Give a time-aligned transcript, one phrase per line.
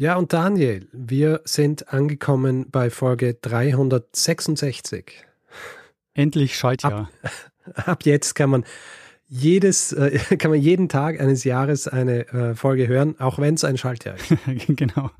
[0.00, 5.12] Ja, und Daniel, wir sind angekommen bei Folge 366.
[6.14, 7.10] Endlich Schaltjahr.
[7.74, 8.64] Ab jetzt kann man
[9.28, 13.64] jedes, äh, kann man jeden Tag eines Jahres eine äh, Folge hören, auch wenn es
[13.64, 14.34] ein Schaltjahr ist.
[14.68, 15.10] genau.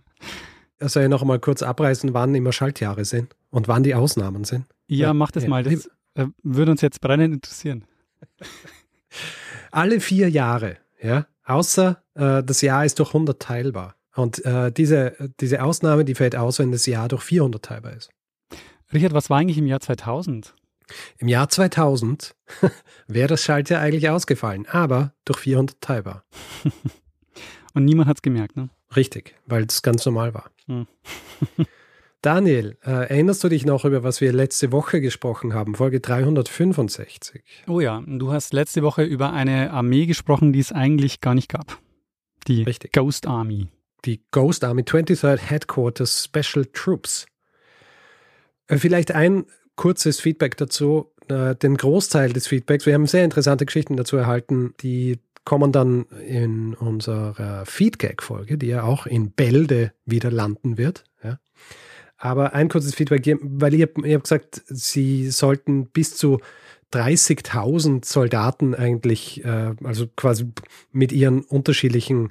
[0.79, 4.65] Also ja noch mal kurz abreißen, wann immer Schaltjahre sind und wann die Ausnahmen sind.
[4.87, 5.62] Ja, Ja, mach das mal.
[5.62, 7.85] Das äh, würde uns jetzt brennend interessieren.
[9.73, 13.95] Alle vier Jahre, ja, außer das Jahr ist durch 100 teilbar.
[14.20, 18.10] Und äh, diese, diese Ausnahme, die fällt aus, wenn das Jahr durch 400 teilbar ist.
[18.93, 20.54] Richard, was war eigentlich im Jahr 2000?
[21.18, 22.35] Im Jahr 2000
[23.07, 26.24] wäre das Schaltjahr eigentlich ausgefallen, aber durch 400 teilbar.
[27.74, 28.68] Und niemand hat es gemerkt, ne?
[28.96, 30.51] Richtig, weil es ganz normal war.
[30.66, 30.87] Hm.
[32.23, 35.76] Daniel, äh, erinnerst du dich noch, über was wir letzte Woche gesprochen haben?
[35.76, 37.43] Folge 365.
[37.66, 41.48] Oh ja, du hast letzte Woche über eine Armee gesprochen, die es eigentlich gar nicht
[41.48, 41.79] gab.
[42.46, 42.93] Die Richtig.
[42.93, 43.68] Ghost Army.
[44.04, 47.26] Die Ghost Army 23rd Headquarters Special Troops.
[48.66, 51.12] Äh, Vielleicht ein kurzes Feedback dazu.
[51.29, 56.74] Den Großteil des Feedbacks, wir haben sehr interessante Geschichten dazu erhalten, die kommen dann in
[56.74, 61.04] unserer Feedgag-Folge, die ja auch in Bälde wieder landen wird.
[61.23, 61.38] Ja.
[62.16, 66.41] Aber ein kurzes Feedback, weil ihr, ihr habt gesagt, sie sollten bis zu
[66.92, 70.53] 30.000 Soldaten eigentlich, äh, also quasi
[70.92, 72.31] mit ihren unterschiedlichen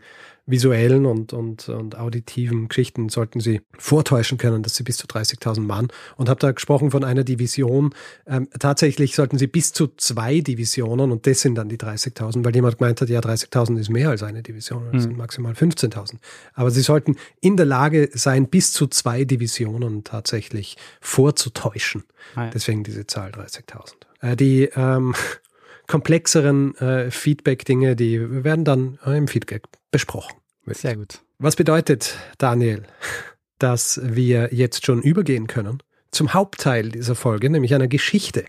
[0.49, 5.61] visuellen und, und, und auditiven Geschichten sollten sie vortäuschen können, dass sie bis zu 30.000
[5.61, 7.93] Mann und habe da gesprochen von einer Division.
[8.25, 12.55] Ähm, tatsächlich sollten sie bis zu zwei Divisionen und das sind dann die 30.000, weil
[12.55, 14.99] jemand gemeint hat, ja 30.000 ist mehr als eine Division, das Mhm.
[15.01, 16.15] sind maximal 15.000.
[16.53, 22.03] Aber sie sollten in der Lage sein, bis zu zwei Divisionen tatsächlich vorzutäuschen.
[22.35, 22.49] Ah, ja.
[22.51, 23.93] Deswegen diese Zahl 30.000.
[24.21, 25.13] Äh, die ähm,
[25.87, 30.35] komplexeren äh, Feedback-Dinge, die werden dann äh, im Feedback besprochen.
[30.77, 31.21] Sehr gut.
[31.37, 32.83] Was bedeutet, Daniel,
[33.59, 35.81] dass wir jetzt schon übergehen können
[36.11, 38.45] zum Hauptteil dieser Folge, nämlich einer Geschichte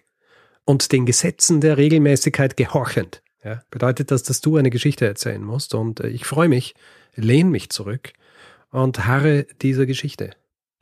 [0.64, 3.22] und den Gesetzen der Regelmäßigkeit gehorchend?
[3.42, 6.74] Ja, bedeutet das, dass du eine Geschichte erzählen musst und äh, ich freue mich,
[7.14, 8.12] lehne mich zurück
[8.70, 10.30] und harre dieser Geschichte.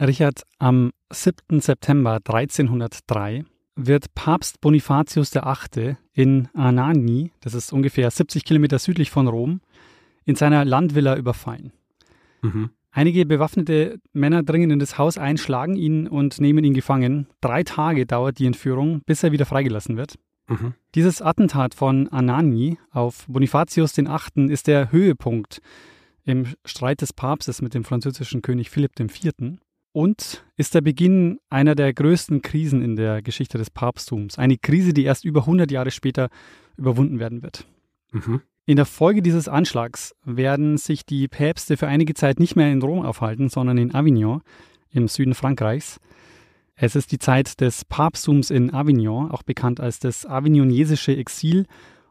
[0.00, 1.60] Richard, am 7.
[1.60, 3.44] September 1303
[3.74, 5.96] wird Papst Bonifatius VIII.
[6.12, 9.60] in Anagni, das ist ungefähr 70 Kilometer südlich von Rom,
[10.28, 11.72] in seiner Landvilla überfallen.
[12.42, 12.68] Mhm.
[12.90, 17.28] Einige bewaffnete Männer dringen in das Haus ein, schlagen ihn und nehmen ihn gefangen.
[17.40, 20.16] Drei Tage dauert die Entführung, bis er wieder freigelassen wird.
[20.46, 20.74] Mhm.
[20.94, 24.52] Dieses Attentat von Anagni auf Bonifatius VIII.
[24.52, 25.62] ist der Höhepunkt
[26.24, 29.32] im Streit des Papstes mit dem französischen König Philipp IV.
[29.92, 34.36] und ist der Beginn einer der größten Krisen in der Geschichte des Papsttums.
[34.36, 36.28] Eine Krise, die erst über 100 Jahre später
[36.76, 37.66] überwunden werden wird.
[38.12, 38.42] Mhm.
[38.68, 42.82] In der Folge dieses Anschlags werden sich die Päpste für einige Zeit nicht mehr in
[42.82, 44.42] Rom aufhalten, sondern in Avignon
[44.90, 45.98] im Süden Frankreichs.
[46.74, 51.64] Es ist die Zeit des Papsttums in Avignon, auch bekannt als das avignonesische Exil.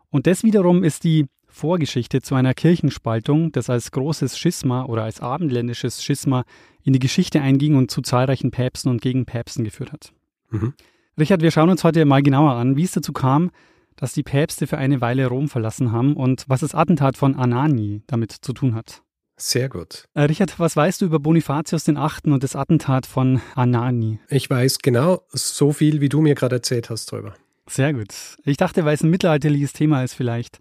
[0.09, 5.21] Und das wiederum ist die Vorgeschichte zu einer Kirchenspaltung, das als großes Schisma oder als
[5.21, 6.43] abendländisches Schisma
[6.81, 10.11] in die Geschichte einging und zu zahlreichen Päpsten und Gegenpäpsten geführt hat.
[10.49, 10.73] Mhm.
[11.19, 13.51] Richard, wir schauen uns heute mal genauer an, wie es dazu kam,
[13.97, 18.03] dass die Päpste für eine Weile Rom verlassen haben und was das Attentat von Anani
[18.07, 19.03] damit zu tun hat.
[19.35, 20.05] Sehr gut.
[20.13, 22.31] Äh, Richard, was weißt du über Bonifatius VIII.
[22.31, 24.19] und das Attentat von Anani?
[24.29, 27.35] Ich weiß genau so viel, wie du mir gerade erzählt hast drüber.
[27.69, 28.15] Sehr gut.
[28.45, 30.59] Ich dachte, weil es ein mittelalterliches Thema ist, vielleicht.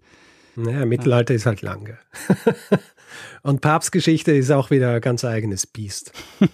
[0.55, 1.97] Naja, Mittelalter ist halt lange.
[3.41, 6.11] Und Papstgeschichte ist auch wieder ein ganz eigenes Biest.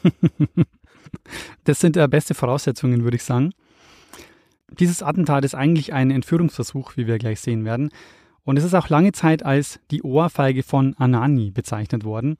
[1.63, 3.53] Das sind äh, beste Voraussetzungen, würde ich sagen.
[4.79, 7.89] Dieses Attentat ist eigentlich ein Entführungsversuch, wie wir gleich sehen werden.
[8.43, 12.35] Und es ist auch lange Zeit als die Ohrfeige von Anani bezeichnet worden,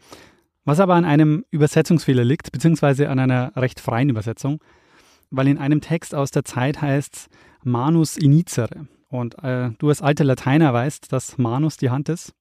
[0.66, 4.60] was aber an einem Übersetzungsfehler liegt, beziehungsweise an einer recht freien Übersetzung,
[5.30, 7.30] weil in einem Text aus der Zeit heißt es
[7.64, 8.88] Manus inizere.
[9.10, 12.34] Und äh, du als alter Lateiner weißt, dass Manus die Hand ist.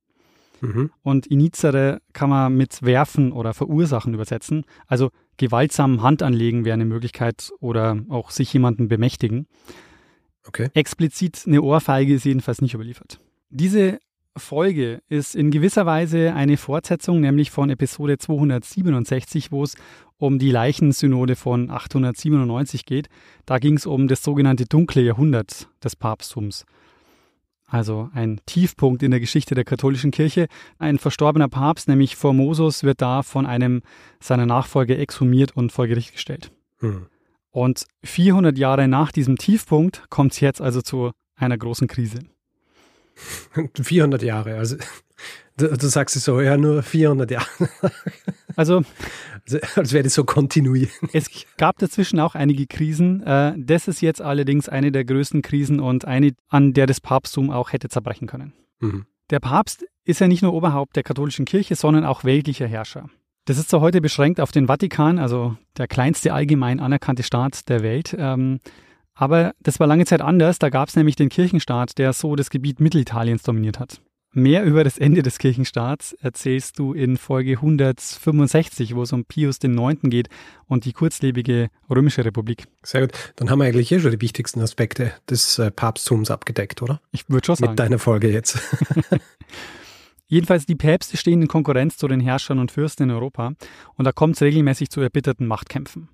[0.60, 0.90] Mhm.
[1.02, 4.64] Und inizere kann man mit werfen oder verursachen übersetzen.
[4.86, 9.46] Also gewaltsam Hand anlegen wäre eine Möglichkeit oder auch sich jemanden bemächtigen.
[10.46, 10.68] Okay.
[10.74, 13.20] Explizit eine Ohrfeige ist jedenfalls nicht überliefert.
[13.50, 13.98] Diese
[14.36, 19.74] Folge ist in gewisser Weise eine Fortsetzung, nämlich von Episode 267, wo es
[20.16, 23.08] um die Leichensynode von 897 geht.
[23.44, 26.64] Da ging es um das sogenannte dunkle Jahrhundert des Papsttums.
[27.72, 30.46] Also ein Tiefpunkt in der Geschichte der katholischen Kirche.
[30.78, 33.80] Ein verstorbener Papst, nämlich Formosus, wird da von einem
[34.20, 36.52] seiner Nachfolger exhumiert und vor Gericht gestellt.
[36.80, 37.06] Hm.
[37.50, 42.18] Und 400 Jahre nach diesem Tiefpunkt kommt es jetzt also zu einer großen Krise.
[43.80, 44.76] 400 Jahre, also
[45.56, 47.46] du, du sagst es so, ja, nur 400 Jahre.
[48.54, 48.82] Also,
[49.46, 50.92] also als wäre das so kontinuierlich.
[51.14, 53.22] Es gab dazwischen auch einige Krisen.
[53.22, 57.50] Äh, das ist jetzt allerdings eine der größten Krisen und eine, an der das Papsttum
[57.50, 58.52] auch hätte zerbrechen können.
[58.80, 59.06] Mhm.
[59.30, 63.08] Der Papst ist ja nicht nur Oberhaupt der katholischen Kirche, sondern auch weltlicher Herrscher.
[63.46, 67.82] Das ist zwar heute beschränkt auf den Vatikan, also der kleinste allgemein anerkannte Staat der
[67.82, 68.14] Welt.
[68.18, 68.60] Ähm,
[69.14, 70.58] aber das war lange Zeit anders.
[70.58, 74.00] Da gab es nämlich den Kirchenstaat, der so das Gebiet Mittelitaliens dominiert hat.
[74.34, 79.58] Mehr über das Ende des Kirchenstaats erzählst du in Folge 165, wo es um Pius
[79.62, 80.00] IX.
[80.04, 80.28] geht
[80.66, 82.64] und die kurzlebige Römische Republik.
[82.82, 83.12] Sehr gut.
[83.36, 87.02] Dann haben wir eigentlich eh schon die wichtigsten Aspekte des äh, Papsttums abgedeckt, oder?
[87.10, 87.72] Ich würde schon sagen.
[87.72, 88.58] Mit deiner Folge jetzt.
[90.32, 93.52] Jedenfalls, die Päpste stehen in Konkurrenz zu den Herrschern und Fürsten in Europa
[93.96, 96.08] und da kommt es regelmäßig zu erbitterten Machtkämpfen.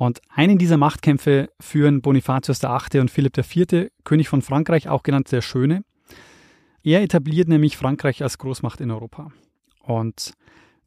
[0.00, 3.02] Und einen dieser Machtkämpfe führen Bonifatius VIII.
[3.02, 5.84] und Philipp IV., König von Frankreich, auch genannt der Schöne,
[6.82, 9.30] er etabliert nämlich Frankreich als Großmacht in Europa.
[9.82, 10.32] Und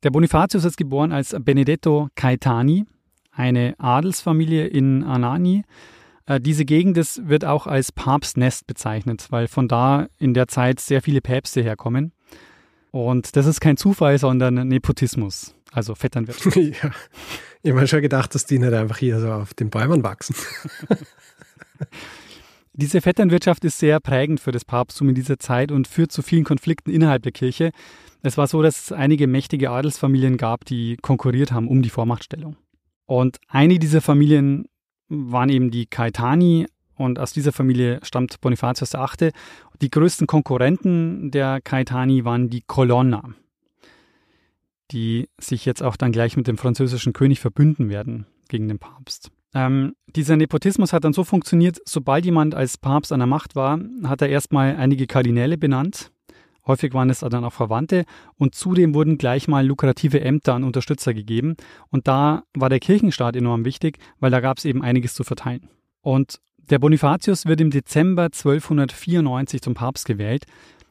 [0.01, 2.85] der Bonifatius ist geboren als Benedetto Caetani,
[3.31, 5.63] eine Adelsfamilie in Anani.
[6.25, 11.03] Äh, diese Gegend wird auch als Papstnest bezeichnet, weil von da in der Zeit sehr
[11.03, 12.13] viele Päpste herkommen.
[12.89, 16.55] Und das ist kein Zufall, sondern Nepotismus, also Vetternwirtschaft.
[16.83, 16.89] ja,
[17.63, 20.35] ich habe mir schon gedacht, dass die nicht einfach hier so auf den Bäumen wachsen.
[22.73, 26.43] Diese Vetternwirtschaft ist sehr prägend für das Papsttum in dieser Zeit und führt zu vielen
[26.43, 27.71] Konflikten innerhalb der Kirche.
[28.21, 32.57] Es war so, dass es einige mächtige Adelsfamilien gab, die konkurriert haben um die Vormachtstellung.
[33.05, 34.65] Und eine dieser Familien
[35.07, 39.31] waren eben die Caetani und aus dieser Familie stammt Bonifatius VIII.
[39.81, 43.35] Die größten Konkurrenten der Caetani waren die Colonna,
[44.93, 49.31] die sich jetzt auch dann gleich mit dem französischen König verbünden werden gegen den Papst.
[49.55, 53.79] Ähm, dieser Nepotismus hat dann so funktioniert, sobald jemand als Papst an der Macht war,
[54.03, 56.11] hat er erstmal einige Kardinäle benannt.
[56.65, 58.05] Häufig waren es dann auch Verwandte
[58.37, 61.55] und zudem wurden gleich mal lukrative Ämter an Unterstützer gegeben.
[61.89, 65.67] Und da war der Kirchenstaat enorm wichtig, weil da gab es eben einiges zu verteilen.
[66.01, 70.45] Und der Bonifatius wird im Dezember 1294 zum Papst gewählt.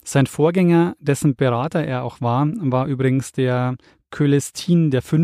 [0.04, 3.76] Sein Vorgänger, dessen Berater er auch war, war übrigens der
[4.10, 5.16] Cölestin V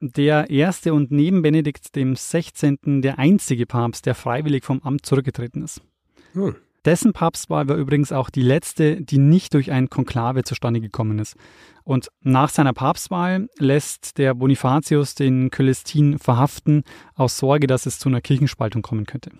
[0.00, 3.02] der erste und neben Benedikt dem 16.
[3.02, 5.82] der einzige Papst, der freiwillig vom Amt zurückgetreten ist.
[6.32, 6.56] Hm.
[6.86, 11.36] Dessen Papstwahl war übrigens auch die letzte, die nicht durch ein Konklave zustande gekommen ist.
[11.84, 18.08] Und nach seiner Papstwahl lässt der Bonifatius den Cölestin verhaften, aus Sorge, dass es zu
[18.08, 19.30] einer Kirchenspaltung kommen könnte.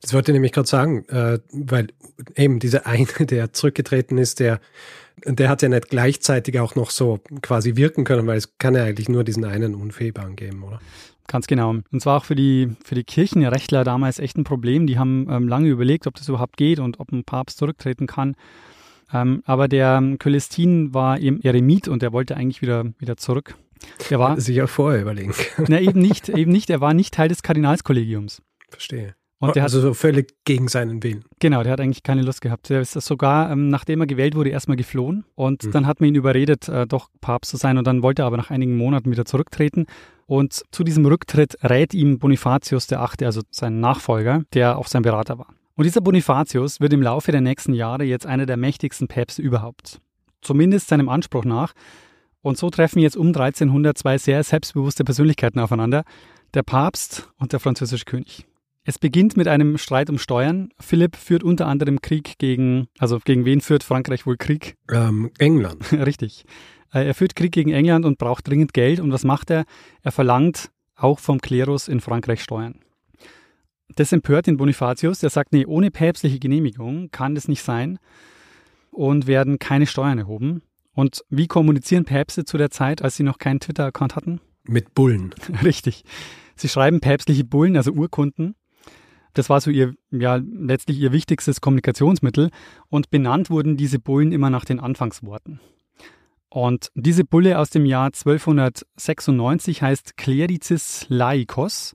[0.00, 1.88] Das wollte ich nämlich gerade sagen, äh, weil
[2.36, 4.60] eben dieser eine, der zurückgetreten ist, der
[5.24, 8.84] der hat ja nicht gleichzeitig auch noch so quasi wirken können, weil es kann ja
[8.84, 10.80] eigentlich nur diesen einen Unfehlbaren geben, oder?
[11.26, 11.76] Ganz genau.
[11.92, 14.86] Und zwar auch für die, für die Kirchenrechtler damals echt ein Problem.
[14.86, 18.34] Die haben ähm, lange überlegt, ob das überhaupt geht und ob ein Papst zurücktreten kann.
[19.12, 23.54] Ähm, aber der Cölestin war eben Eremit und er wollte eigentlich wieder, wieder zurück.
[24.10, 25.32] Der war sich auch vorher überlegen.
[25.68, 26.68] Na, eben nicht, eben nicht.
[26.68, 28.42] Er war nicht Teil des Kardinalskollegiums.
[28.68, 29.14] Verstehe.
[29.40, 31.24] Und der also hat, so völlig gegen seinen Willen.
[31.38, 32.68] Genau, der hat eigentlich keine Lust gehabt.
[32.68, 35.24] Der ist sogar, ähm, nachdem er gewählt wurde, erstmal geflohen.
[35.34, 35.70] Und mhm.
[35.72, 37.78] dann hat man ihn überredet, äh, doch Papst zu sein.
[37.78, 39.86] Und dann wollte er aber nach einigen Monaten wieder zurücktreten.
[40.26, 45.02] Und zu diesem Rücktritt rät ihm Bonifatius der Achte, also sein Nachfolger, der auch sein
[45.02, 45.48] Berater war.
[45.74, 50.02] Und dieser Bonifatius wird im Laufe der nächsten Jahre jetzt einer der mächtigsten Päpste überhaupt.
[50.42, 51.72] Zumindest seinem Anspruch nach.
[52.42, 56.04] Und so treffen jetzt um 1300 zwei sehr selbstbewusste Persönlichkeiten aufeinander.
[56.52, 58.46] Der Papst und der französische König.
[58.84, 60.70] Es beginnt mit einem Streit um Steuern.
[60.78, 64.76] Philipp führt unter anderem Krieg gegen, also gegen wen führt Frankreich wohl Krieg?
[64.90, 65.92] Ähm, England.
[65.92, 66.44] Richtig.
[66.92, 69.00] Äh, er führt Krieg gegen England und braucht dringend Geld.
[69.00, 69.64] Und was macht er?
[70.02, 72.80] Er verlangt auch vom Klerus in Frankreich Steuern.
[73.96, 75.18] Das empört den Bonifatius.
[75.18, 77.98] Der sagt, nee, ohne päpstliche Genehmigung kann das nicht sein
[78.90, 80.62] und werden keine Steuern erhoben.
[80.92, 84.40] Und wie kommunizieren Päpste zu der Zeit, als sie noch keinen Twitter-Account hatten?
[84.64, 85.34] Mit Bullen.
[85.64, 86.04] Richtig.
[86.56, 88.54] Sie schreiben päpstliche Bullen, also Urkunden,
[89.34, 92.50] das war so ihr, ja, letztlich ihr wichtigstes Kommunikationsmittel
[92.88, 95.60] und benannt wurden diese Bullen immer nach den Anfangsworten.
[96.48, 101.94] Und diese Bulle aus dem Jahr 1296 heißt Clericis Laicos.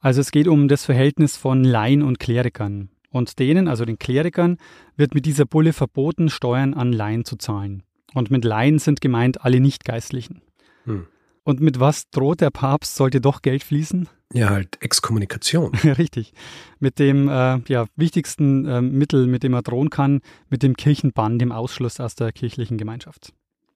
[0.00, 2.88] Also es geht um das Verhältnis von Laien und Klerikern.
[3.10, 4.56] Und denen, also den Klerikern,
[4.96, 7.82] wird mit dieser Bulle verboten, Steuern an Laien zu zahlen.
[8.14, 10.40] Und mit Laien sind gemeint alle Nichtgeistlichen.
[10.84, 11.06] Hm.
[11.44, 14.08] Und mit was droht der Papst, sollte doch Geld fließen?
[14.34, 15.74] Ja, halt Exkommunikation.
[15.84, 16.32] Richtig.
[16.80, 21.38] Mit dem äh, ja, wichtigsten äh, Mittel, mit dem er drohen kann, mit dem Kirchenbann,
[21.38, 23.32] dem Ausschluss aus der kirchlichen Gemeinschaft.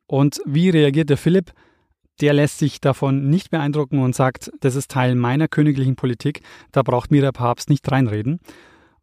[0.06, 1.52] Und wie reagiert der Philipp?
[2.20, 6.40] Der lässt sich davon nicht beeindrucken und sagt, das ist Teil meiner königlichen Politik,
[6.72, 8.40] da braucht mir der Papst nicht reinreden.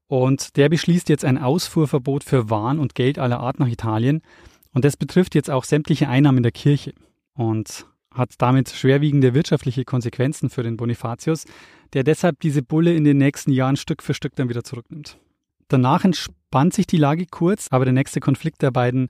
[0.08, 4.22] Und der beschließt jetzt ein Ausfuhrverbot für Waren und Geld aller Art nach Italien.
[4.74, 6.94] Und das betrifft jetzt auch sämtliche Einnahmen der Kirche.
[7.36, 11.46] Und hat damit schwerwiegende wirtschaftliche Konsequenzen für den Bonifatius,
[11.94, 15.18] der deshalb diese Bulle in den nächsten Jahren Stück für Stück dann wieder zurücknimmt.
[15.68, 19.10] Danach entspannt sich die Lage kurz, aber der nächste Konflikt der beiden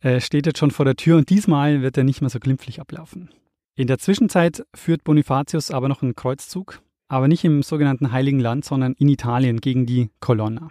[0.00, 2.80] äh, steht jetzt schon vor der Tür und diesmal wird er nicht mehr so glimpflich
[2.80, 3.30] ablaufen.
[3.76, 8.64] In der Zwischenzeit führt Bonifatius aber noch einen Kreuzzug, aber nicht im sogenannten Heiligen Land,
[8.64, 10.70] sondern in Italien gegen die Colonna.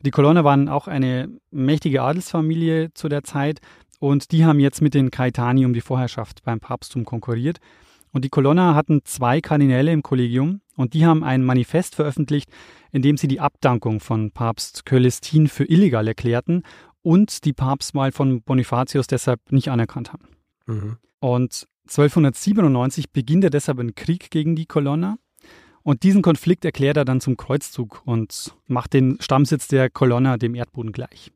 [0.00, 3.60] Die Colonna waren auch eine mächtige Adelsfamilie zu der Zeit
[4.00, 7.58] und die haben jetzt mit den Caetani um die Vorherrschaft beim Papsttum konkurriert.
[8.12, 12.48] Und die Colonna hatten zwei Kardinäle im Kollegium und die haben ein Manifest veröffentlicht,
[12.92, 16.62] in dem sie die Abdankung von Papst Cölestin für illegal erklärten
[17.02, 20.28] und die Papstwahl von Bonifatius deshalb nicht anerkannt haben.
[20.66, 20.96] Mhm.
[21.18, 25.16] Und 1297 beginnt er deshalb ein Krieg gegen die Colonna.
[25.82, 30.54] Und diesen Konflikt erklärt er dann zum Kreuzzug und macht den Stammsitz der Colonna dem
[30.54, 31.30] Erdboden gleich.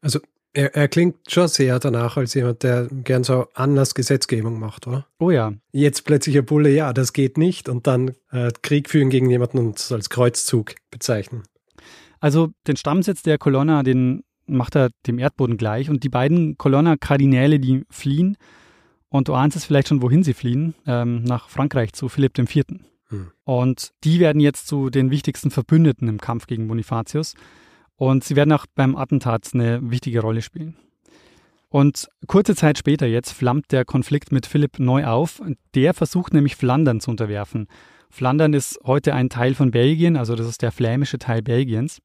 [0.00, 0.18] Also
[0.54, 5.06] er, er, klingt schon sehr danach als jemand, der gern so Anlassgesetzgebung macht, oder?
[5.18, 5.52] Oh ja.
[5.72, 9.58] Jetzt plötzlich ein Bulle, ja, das geht nicht und dann äh, Krieg führen gegen jemanden
[9.58, 11.44] und es als Kreuzzug bezeichnen.
[12.20, 17.58] Also den Stammsitz der Colonna, den macht er dem Erdboden gleich und die beiden Colonna-Kardinäle,
[17.58, 18.36] die fliehen
[19.08, 22.64] und du ahnst es vielleicht schon, wohin sie fliehen, ähm, nach Frankreich zu Philipp IV.
[23.08, 23.30] Hm.
[23.44, 27.34] Und die werden jetzt zu den wichtigsten Verbündeten im Kampf gegen Bonifatius.
[27.96, 30.76] Und sie werden auch beim Attentat eine wichtige Rolle spielen.
[31.68, 35.40] Und kurze Zeit später jetzt flammt der Konflikt mit Philipp neu auf.
[35.74, 37.66] Der versucht nämlich Flandern zu unterwerfen.
[38.10, 42.02] Flandern ist heute ein Teil von Belgien, also das ist der flämische Teil Belgiens.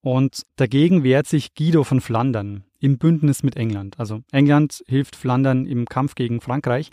[0.00, 4.00] Und dagegen wehrt sich Guido von Flandern im Bündnis mit England.
[4.00, 6.90] Also England hilft Flandern im Kampf gegen Frankreich.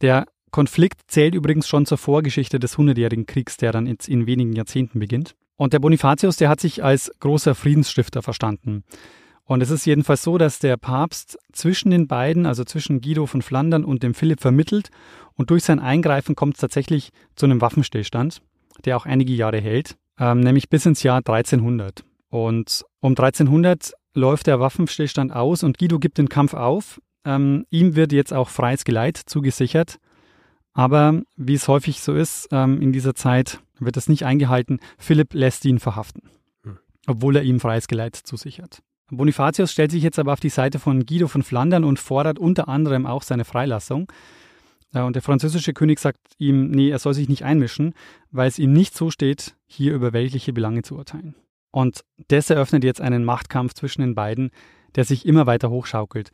[0.00, 4.98] Der Konflikt zählt übrigens schon zur Vorgeschichte des Hundertjährigen Kriegs, der dann in wenigen Jahrzehnten
[4.98, 5.36] beginnt.
[5.60, 8.82] Und der Bonifatius, der hat sich als großer Friedensstifter verstanden.
[9.44, 13.42] Und es ist jedenfalls so, dass der Papst zwischen den beiden, also zwischen Guido von
[13.42, 14.88] Flandern und dem Philipp vermittelt
[15.34, 18.40] und durch sein Eingreifen kommt es tatsächlich zu einem Waffenstillstand,
[18.86, 22.04] der auch einige Jahre hält, ähm, nämlich bis ins Jahr 1300.
[22.30, 27.02] Und um 1300 läuft der Waffenstillstand aus und Guido gibt den Kampf auf.
[27.26, 29.98] Ähm, ihm wird jetzt auch freies Geleit zugesichert.
[30.80, 34.80] Aber wie es häufig so ist ähm, in dieser Zeit, wird das nicht eingehalten.
[34.96, 36.22] Philipp lässt ihn verhaften,
[36.62, 36.78] hm.
[37.06, 38.82] obwohl er ihm freies Geleit zusichert.
[39.10, 42.66] Bonifatius stellt sich jetzt aber auf die Seite von Guido von Flandern und fordert unter
[42.68, 44.10] anderem auch seine Freilassung.
[44.94, 47.92] Äh, und der französische König sagt ihm, nee, er soll sich nicht einmischen,
[48.30, 51.34] weil es ihm nicht so steht, hier über weltliche Belange zu urteilen.
[51.72, 54.50] Und das eröffnet jetzt einen Machtkampf zwischen den beiden,
[54.94, 56.30] der sich immer weiter hochschaukelt.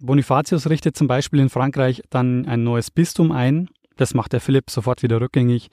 [0.00, 3.68] Bonifatius richtet zum Beispiel in Frankreich dann ein neues Bistum ein.
[3.96, 5.68] Das macht der Philipp sofort wieder rückgängig.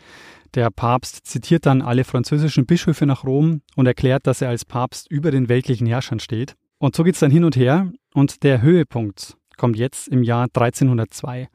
[0.54, 5.10] Der Papst zitiert dann alle französischen Bischöfe nach Rom und erklärt, dass er als Papst
[5.10, 6.56] über den weltlichen Herrschern steht.
[6.78, 7.92] Und so geht es dann hin und her.
[8.14, 11.48] Und der Höhepunkt kommt jetzt im Jahr 1302.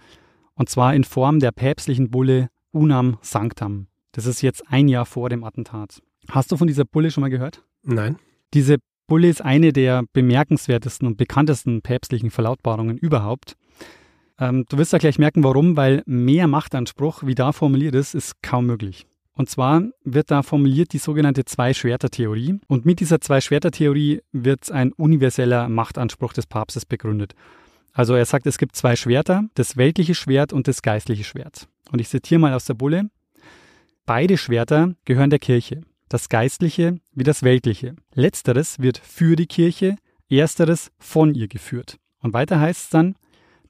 [0.54, 3.88] Und zwar in Form der päpstlichen Bulle Unam Sanctam.
[4.12, 6.00] Das ist jetzt ein Jahr vor dem Attentat.
[6.28, 7.62] Hast du von dieser Bulle schon mal gehört?
[7.82, 8.16] Nein.
[8.54, 13.56] Diese Bulle ist eine der bemerkenswertesten und bekanntesten päpstlichen Verlautbarungen überhaupt.
[14.38, 18.42] Ähm, du wirst ja gleich merken, warum, weil mehr Machtanspruch, wie da formuliert ist, ist
[18.42, 19.06] kaum möglich.
[19.32, 22.58] Und zwar wird da formuliert die sogenannte Zwei-Schwerter-Theorie.
[22.68, 27.34] Und mit dieser Zwei-Schwerter-Theorie wird ein universeller Machtanspruch des Papstes begründet.
[27.92, 31.66] Also er sagt, es gibt zwei Schwerter, das weltliche Schwert und das geistliche Schwert.
[31.90, 33.10] Und ich zitiere mal aus der Bulle.
[34.04, 35.80] Beide Schwerter gehören der Kirche.
[36.08, 37.96] Das geistliche wie das weltliche.
[38.14, 39.96] Letzteres wird für die Kirche,
[40.28, 41.96] ersteres von ihr geführt.
[42.20, 43.14] Und weiter heißt es dann,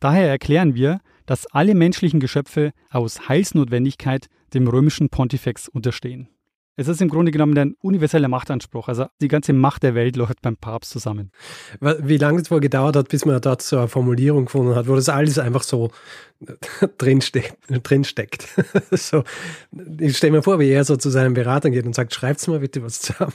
[0.07, 6.29] Daher erklären wir, dass alle menschlichen Geschöpfe aus Heilsnotwendigkeit dem römischen Pontifex unterstehen.
[6.77, 8.87] Es ist im Grunde genommen ein universeller Machtanspruch.
[8.87, 11.33] Also die ganze Macht der Welt läuft beim Papst zusammen.
[11.81, 14.95] Wie lange es wohl gedauert hat, bis man dort so eine Formulierung gefunden hat, wo
[14.95, 15.91] das alles einfach so
[16.99, 17.57] drinsteckt.
[17.69, 18.47] drinsteckt.
[18.93, 19.25] so,
[19.99, 22.61] ich stelle mir vor, wie er so zu seinem Berater geht und sagt, schreibt mal
[22.61, 23.35] bitte was zusammen,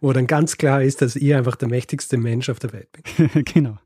[0.00, 3.44] wo dann ganz klar ist, dass ihr einfach der mächtigste Mensch auf der Welt bin.
[3.44, 3.76] genau.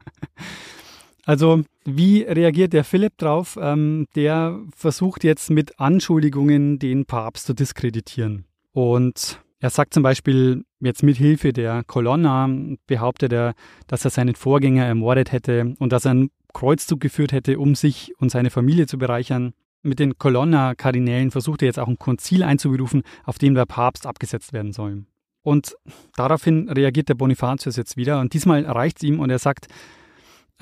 [1.24, 3.58] Also wie reagiert der Philipp drauf?
[3.60, 8.44] Ähm, der versucht jetzt mit Anschuldigungen den Papst zu diskreditieren.
[8.72, 12.50] Und Er sagt zum Beispiel, jetzt mit Hilfe der Colonna
[12.88, 13.54] behauptet er,
[13.86, 18.12] dass er seinen Vorgänger ermordet hätte und dass er einen Kreuzzug geführt hätte, um sich
[18.18, 19.54] und seine Familie zu bereichern.
[19.84, 24.52] Mit den Colonna-Kardinälen versucht er jetzt auch ein Konzil einzuberufen, auf dem der Papst abgesetzt
[24.52, 25.04] werden soll.
[25.44, 25.76] Und
[26.16, 29.68] daraufhin reagiert der Bonifatius jetzt wieder und diesmal reicht es ihm und er sagt,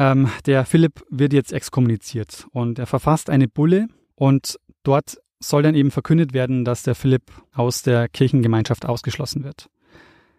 [0.00, 5.75] ähm, der Philipp wird jetzt exkommuniziert und er verfasst eine Bulle und dort soll dann
[5.75, 9.69] eben verkündet werden, dass der Philipp aus der Kirchengemeinschaft ausgeschlossen wird.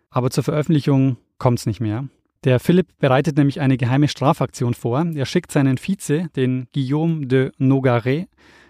[0.10, 2.08] Aber zur Veröffentlichung kommt es nicht mehr.
[2.44, 5.06] Der Philipp bereitet nämlich eine geheime Strafaktion vor.
[5.13, 8.27] Er schickt seinen Vize, den Guillaume de Nogaret,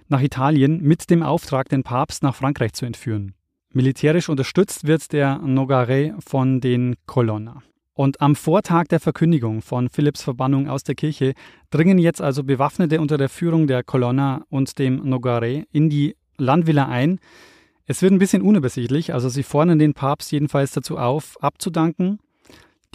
[0.09, 3.33] nach Italien mit dem Auftrag, den Papst nach Frankreich zu entführen.
[3.73, 7.63] Militärisch unterstützt wird der Nogaret von den Colonna.
[8.01, 11.35] Und am Vortag der Verkündigung von Philipps Verbannung aus der Kirche
[11.69, 16.87] dringen jetzt also Bewaffnete unter der Führung der Colonna und dem Nogaret in die Landvilla
[16.87, 17.19] ein.
[17.85, 22.17] Es wird ein bisschen unübersichtlich, also sie fordern den Papst jedenfalls dazu auf, abzudanken.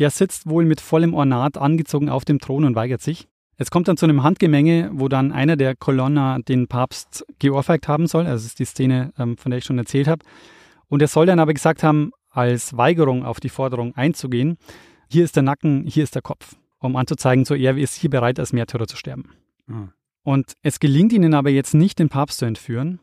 [0.01, 3.29] Der sitzt wohl mit vollem Ornat angezogen auf dem Thron und weigert sich.
[3.59, 8.09] Es kommt dann zu einem Handgemenge, wo dann einer der Colonna den Papst geohrfeigt haben
[8.09, 8.27] soll.
[8.27, 10.25] Also das ist die Szene, ähm, von der ich schon erzählt habe.
[10.89, 14.59] Und er soll dann aber gesagt haben, als Weigerung auf die Forderung einzugehen,
[15.09, 18.39] hier ist der Nacken, hier ist der Kopf, um anzuzeigen, so er ist hier bereit,
[18.39, 19.31] als Märtyrer zu sterben.
[19.67, 19.93] Mhm.
[20.23, 22.99] Und es gelingt ihnen aber jetzt nicht, den Papst zu entführen,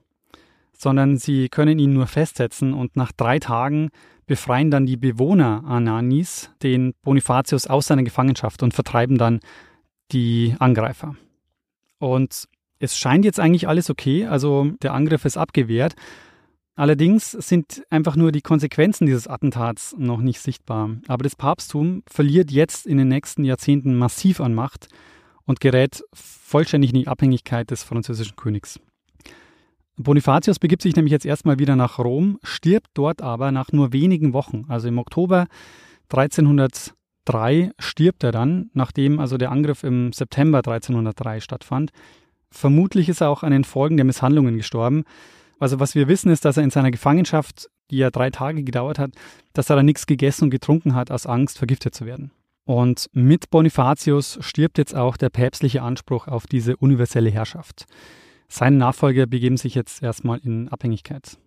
[0.78, 3.90] sondern sie können ihn nur festsetzen und nach drei Tagen
[4.26, 9.40] befreien dann die Bewohner Ananis den Bonifatius aus seiner Gefangenschaft und vertreiben dann
[10.12, 11.16] die Angreifer.
[12.00, 12.46] Und
[12.80, 15.96] es scheint jetzt eigentlich alles okay, also der Angriff ist abgewehrt.
[16.76, 20.90] Allerdings sind einfach nur die Konsequenzen dieses Attentats noch nicht sichtbar.
[21.08, 24.88] Aber das Papsttum verliert jetzt in den nächsten Jahrzehnten massiv an Macht
[25.46, 28.80] und gerät vollständig in die Abhängigkeit des französischen Königs.
[29.98, 34.34] Bonifatius begibt sich nämlich jetzt erstmal wieder nach Rom, stirbt dort aber nach nur wenigen
[34.34, 34.66] Wochen.
[34.68, 35.46] Also im Oktober
[36.10, 41.92] 1303 stirbt er dann, nachdem also der Angriff im September 1303 stattfand.
[42.50, 45.04] Vermutlich ist er auch an den Folgen der Misshandlungen gestorben.
[45.60, 49.00] Also was wir wissen ist, dass er in seiner Gefangenschaft, die ja drei Tage gedauert
[49.00, 49.12] hat,
[49.54, 52.32] dass er da nichts gegessen und getrunken hat aus Angst, vergiftet zu werden.
[52.66, 57.86] Und mit Bonifatius stirbt jetzt auch der päpstliche Anspruch auf diese universelle Herrschaft.
[58.48, 61.38] Seine Nachfolger begeben sich jetzt erstmal in Abhängigkeit.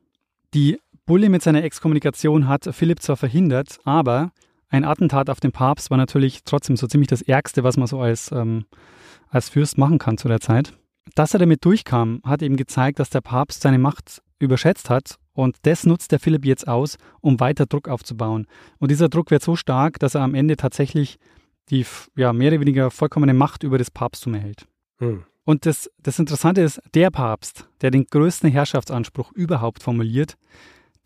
[0.54, 4.32] Die Bulle mit seiner Exkommunikation hat Philipp zwar verhindert, aber
[4.68, 8.00] ein Attentat auf den Papst war natürlich trotzdem so ziemlich das Ärgste, was man so
[8.00, 8.64] als, ähm,
[9.28, 10.76] als Fürst machen kann zu der Zeit.
[11.14, 15.56] Dass er damit durchkam, hat eben gezeigt, dass der Papst seine Macht überschätzt hat und
[15.62, 18.46] das nutzt der Philipp jetzt aus, um weiter Druck aufzubauen.
[18.78, 21.18] Und dieser Druck wird so stark, dass er am Ende tatsächlich
[21.70, 21.84] die
[22.16, 24.66] ja, mehr oder weniger vollkommene Macht über das Papsttum erhält.
[24.98, 25.24] Hm.
[25.44, 30.36] Und das, das Interessante ist, der Papst, der den größten Herrschaftsanspruch überhaupt formuliert,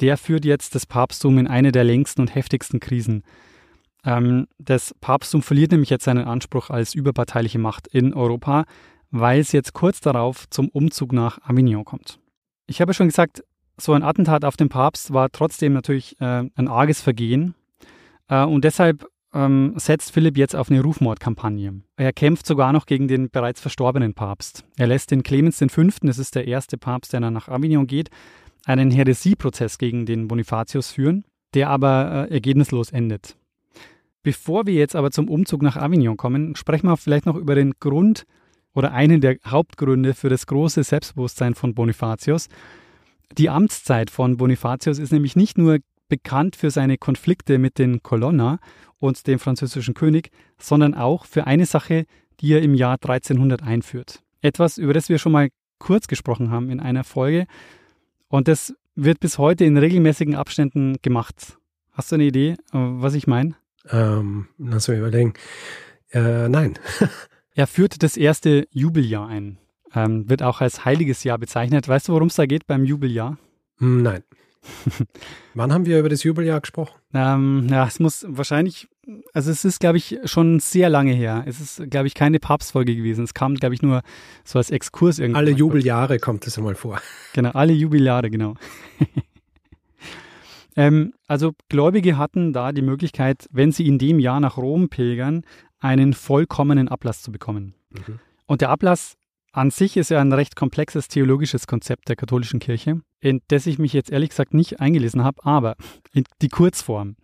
[0.00, 3.22] der führt jetzt das Papsttum in eine der längsten und heftigsten Krisen.
[4.04, 8.64] Ähm, das Papsttum verliert nämlich jetzt seinen Anspruch als überparteiliche Macht in Europa,
[9.10, 12.18] weil es jetzt kurz darauf zum Umzug nach Avignon kommt.
[12.66, 13.42] Ich habe schon gesagt,
[13.76, 17.54] so ein Attentat auf den Papst war trotzdem natürlich äh, ein arges Vergehen.
[18.28, 21.82] Äh, und deshalb ähm, setzt Philipp jetzt auf eine Rufmordkampagne.
[21.96, 24.64] Er kämpft sogar noch gegen den bereits verstorbenen Papst.
[24.76, 28.10] Er lässt den Clemens V., das ist der erste Papst, der nach Avignon geht,
[28.66, 33.36] einen Häresieprozess gegen den Bonifatius führen, der aber äh, ergebnislos endet.
[34.22, 37.72] Bevor wir jetzt aber zum Umzug nach Avignon kommen, sprechen wir vielleicht noch über den
[37.80, 38.26] Grund
[38.74, 42.48] oder einen der Hauptgründe für das große Selbstbewusstsein von Bonifatius.
[43.38, 45.78] Die Amtszeit von Bonifatius ist nämlich nicht nur
[46.08, 48.58] bekannt für seine Konflikte mit den Colonna
[48.98, 52.04] und dem französischen König, sondern auch für eine Sache,
[52.40, 54.22] die er im Jahr 1300 einführt.
[54.42, 57.46] Etwas, über das wir schon mal kurz gesprochen haben in einer Folge.
[58.28, 61.58] Und das wird bis heute in regelmäßigen Abständen gemacht.
[61.92, 63.56] Hast du eine Idee, äh, was ich meine?
[63.88, 65.34] Ähm, lass mich überlegen.
[66.12, 66.78] Äh, nein.
[67.54, 69.58] er führt das erste Jubeljahr ein.
[69.94, 71.88] Ähm, wird auch als heiliges Jahr bezeichnet.
[71.88, 73.38] Weißt du, worum es da geht beim Jubeljahr?
[73.78, 74.22] Hm, nein.
[75.54, 76.94] Wann haben wir über das Jubeljahr gesprochen?
[77.14, 78.88] Ähm, ja, es muss wahrscheinlich,
[79.32, 81.44] also es ist, glaube ich, schon sehr lange her.
[81.46, 83.24] Es ist, glaube ich, keine Papstfolge gewesen.
[83.24, 84.02] Es kam, glaube ich, nur
[84.44, 85.38] so als Exkurs irgendwie.
[85.38, 87.00] Alle Jubeljahre kommt es einmal vor.
[87.32, 88.54] Genau, alle Jubeljahre, genau.
[90.76, 95.42] ähm, also Gläubige hatten da die Möglichkeit, wenn sie in dem Jahr nach Rom pilgern,
[95.80, 97.74] einen vollkommenen Ablass zu bekommen.
[97.90, 98.20] Mhm.
[98.46, 99.16] Und der Ablass
[99.52, 103.78] an sich ist ja ein recht komplexes theologisches Konzept der katholischen Kirche, in das ich
[103.78, 105.76] mich jetzt ehrlich gesagt nicht eingelesen habe, aber
[106.40, 107.16] die Kurzform.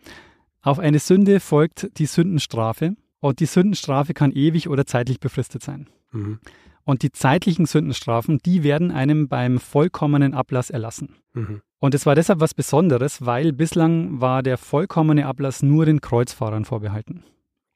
[0.62, 5.88] Auf eine Sünde folgt die Sündenstrafe und die Sündenstrafe kann ewig oder zeitlich befristet sein.
[6.10, 6.40] Mhm.
[6.82, 11.16] Und die zeitlichen Sündenstrafen, die werden einem beim vollkommenen Ablass erlassen.
[11.34, 11.62] Mhm.
[11.78, 16.64] Und es war deshalb was Besonderes, weil bislang war der vollkommene Ablass nur den Kreuzfahrern
[16.64, 17.24] vorbehalten.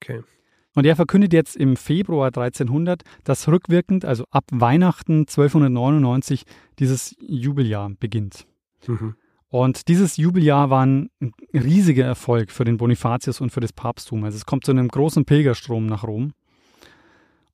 [0.00, 0.22] Okay.
[0.74, 6.44] Und er verkündet jetzt im Februar 1300, dass rückwirkend, also ab Weihnachten 1299,
[6.78, 8.46] dieses Jubeljahr beginnt.
[8.87, 9.16] Mhm.
[9.48, 11.11] Und dieses Jubeljahr war ein
[11.52, 14.22] riesiger Erfolg für den Bonifatius und für das Papsttum.
[14.22, 16.33] Also es kommt zu einem großen Pilgerstrom nach Rom.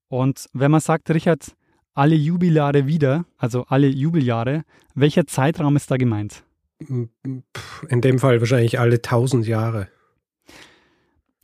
[0.08, 1.56] Und wenn man sagt, Richard,
[1.94, 6.44] alle Jubiläare wieder, also alle Jubeljahre, welcher Zeitraum ist da gemeint?
[6.78, 9.88] In dem Fall wahrscheinlich alle tausend Jahre.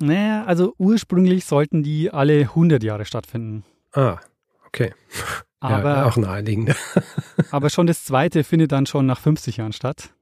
[0.02, 3.64] Naja, also ursprünglich sollten die alle 100 Jahre stattfinden.
[3.92, 4.18] Ah,
[4.66, 4.92] okay.
[5.60, 6.74] Aber, ja, auch naheliegend.
[7.52, 10.12] aber schon das zweite findet dann schon nach 50 Jahren statt.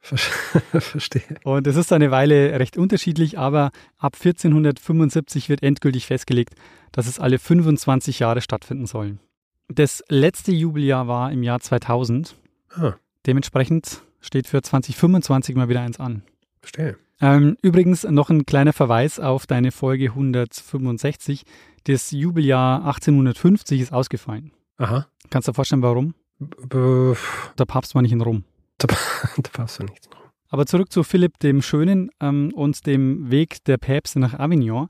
[0.00, 1.22] Verstehe.
[1.44, 6.56] Und es ist eine Weile recht unterschiedlich, aber ab 1475 wird endgültig festgelegt,
[6.90, 9.20] dass es alle 25 Jahre stattfinden sollen.
[9.68, 12.34] Das letzte Jubeljahr war im Jahr 2000.
[12.74, 16.24] Ah, Dementsprechend steht für 2025 mal wieder eins an.
[16.60, 16.96] verstehe.
[17.20, 21.44] Ähm, übrigens noch ein kleiner Verweis auf deine Folge 165.
[21.84, 24.52] Das Jubeljahr 1850 ist ausgefallen.
[24.76, 25.06] Aha.
[25.30, 26.14] Kannst du dir vorstellen, warum?
[26.38, 27.14] B
[27.58, 28.44] Der Papst war nicht in Rom.
[28.78, 28.88] da,
[29.36, 30.08] da passt doch nichts.
[30.48, 34.88] Aber zurück zu Philipp dem Schönen ähm, und dem Weg der Päpste nach Avignon.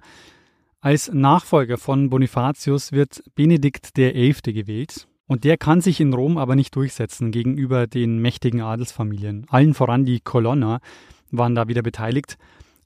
[0.80, 4.52] Als Nachfolger von Bonifatius wird Benedikt XI.
[4.52, 5.08] gewählt.
[5.26, 9.46] Und der kann sich in Rom aber nicht durchsetzen gegenüber den mächtigen Adelsfamilien.
[9.48, 10.78] Allen voran die Colonna
[11.38, 12.36] waren da wieder beteiligt.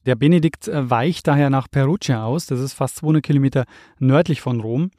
[0.07, 3.65] Der Benedikt äh, weicht daher nach Perugia aus, das ist fast 200 Kilometer
[3.99, 4.91] nördlich von Rom.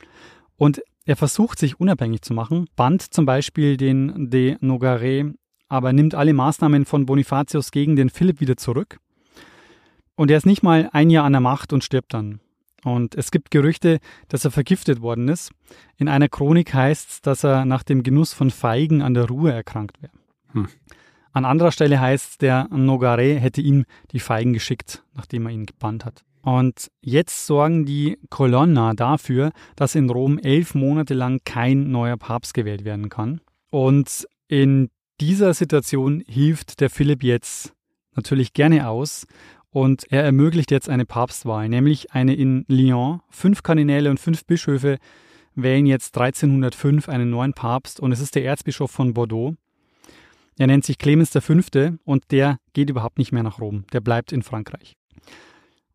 [0.57, 5.33] Und er versucht sich unabhängig zu machen, band zum Beispiel den de Nogare,
[5.67, 8.99] aber nimmt alle Maßnahmen von Bonifatius gegen den Philipp wieder zurück.
[10.15, 12.39] Und er ist nicht mal ein Jahr an der Macht und stirbt dann.
[12.83, 15.51] Und es gibt Gerüchte, dass er vergiftet worden ist.
[15.97, 19.51] In einer Chronik heißt es, dass er nach dem Genuss von Feigen an der Ruhe
[19.51, 20.13] erkrankt wäre.
[20.53, 20.67] Hm.
[21.33, 25.65] An anderer Stelle heißt es, der Nogare hätte ihm die Feigen geschickt, nachdem er ihn
[25.65, 26.23] gebannt hat.
[26.41, 32.53] Und jetzt sorgen die Colonna dafür, dass in Rom elf Monate lang kein neuer Papst
[32.53, 33.41] gewählt werden kann.
[33.69, 34.89] Und in
[35.19, 37.73] dieser Situation hilft der Philipp jetzt
[38.15, 39.27] natürlich gerne aus
[39.69, 43.21] und er ermöglicht jetzt eine Papstwahl, nämlich eine in Lyon.
[43.29, 44.97] Fünf Kardinäle und fünf Bischöfe
[45.55, 49.55] wählen jetzt 1305 einen neuen Papst und es ist der Erzbischof von Bordeaux.
[50.57, 51.53] Er nennt sich Clemens V.
[52.03, 53.85] und der geht überhaupt nicht mehr nach Rom.
[53.93, 54.95] Der bleibt in Frankreich.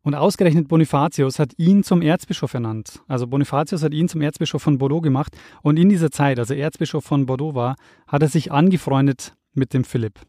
[0.07, 3.01] Und ausgerechnet Bonifatius hat ihn zum Erzbischof ernannt.
[3.07, 5.35] Also Bonifatius hat ihn zum Erzbischof von Bordeaux gemacht.
[5.63, 7.75] Und in dieser Zeit, als er Erzbischof von Bordeaux war,
[8.07, 10.21] hat er sich angefreundet mit dem Philipp.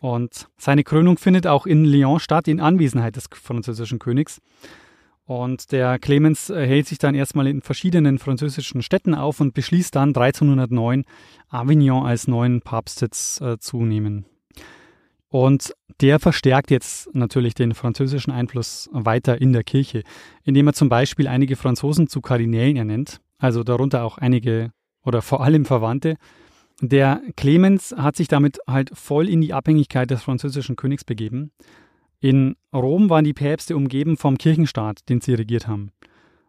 [0.00, 4.40] Und seine Krönung findet auch in Lyon statt, in Anwesenheit des französischen Königs.
[5.28, 9.94] Und der Clemens äh, hält sich dann erstmal in verschiedenen französischen Städten auf und beschließt
[9.94, 11.04] dann 1309
[11.50, 14.24] Avignon als neuen Papstsitz äh, zu nehmen.
[15.28, 20.02] Und der verstärkt jetzt natürlich den französischen Einfluss weiter in der Kirche,
[20.44, 24.72] indem er zum Beispiel einige Franzosen zu Kardinälen ernennt, also darunter auch einige
[25.04, 26.16] oder vor allem Verwandte.
[26.80, 31.52] Der Clemens hat sich damit halt voll in die Abhängigkeit des französischen Königs begeben.
[32.20, 35.92] In Rom waren die Päpste umgeben vom Kirchenstaat, den sie regiert haben.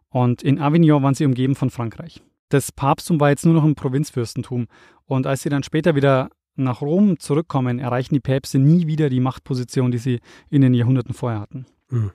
[0.08, 2.22] Und in Avignon waren sie umgeben von Frankreich.
[2.48, 4.66] Das Papsttum war jetzt nur noch ein Provinzfürstentum.
[5.04, 9.20] Und als sie dann später wieder nach Rom zurückkommen, erreichen die Päpste nie wieder die
[9.20, 11.66] Machtposition, die sie in den Jahrhunderten vorher hatten.
[11.90, 12.10] Mhm.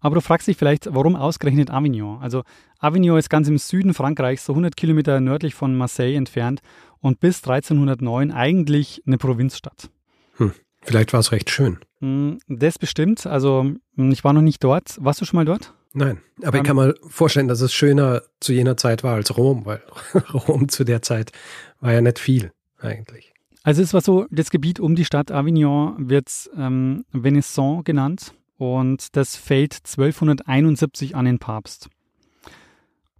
[0.00, 2.20] Aber du fragst dich vielleicht, warum ausgerechnet Avignon?
[2.20, 2.42] Also
[2.78, 6.60] Avignon ist ganz im Süden Frankreichs, so 100 Kilometer nördlich von Marseille entfernt
[7.00, 9.90] und bis 1309 eigentlich eine Provinzstadt.
[10.36, 10.52] Hm.
[10.82, 11.78] Vielleicht war es recht schön.
[12.00, 13.26] Hm, Das bestimmt.
[13.26, 14.96] Also hm, ich war noch nicht dort.
[15.00, 15.74] Warst du schon mal dort?
[15.92, 19.36] Nein, aber Ähm, ich kann mir vorstellen, dass es schöner zu jener Zeit war als
[19.36, 19.82] Rom, weil
[20.34, 21.32] Rom zu der Zeit
[21.80, 23.32] war ja nicht viel eigentlich.
[23.62, 29.16] Also es war so, das Gebiet um die Stadt Avignon wird ähm, Venaisson genannt und
[29.16, 31.88] das fällt 1271 an den Papst.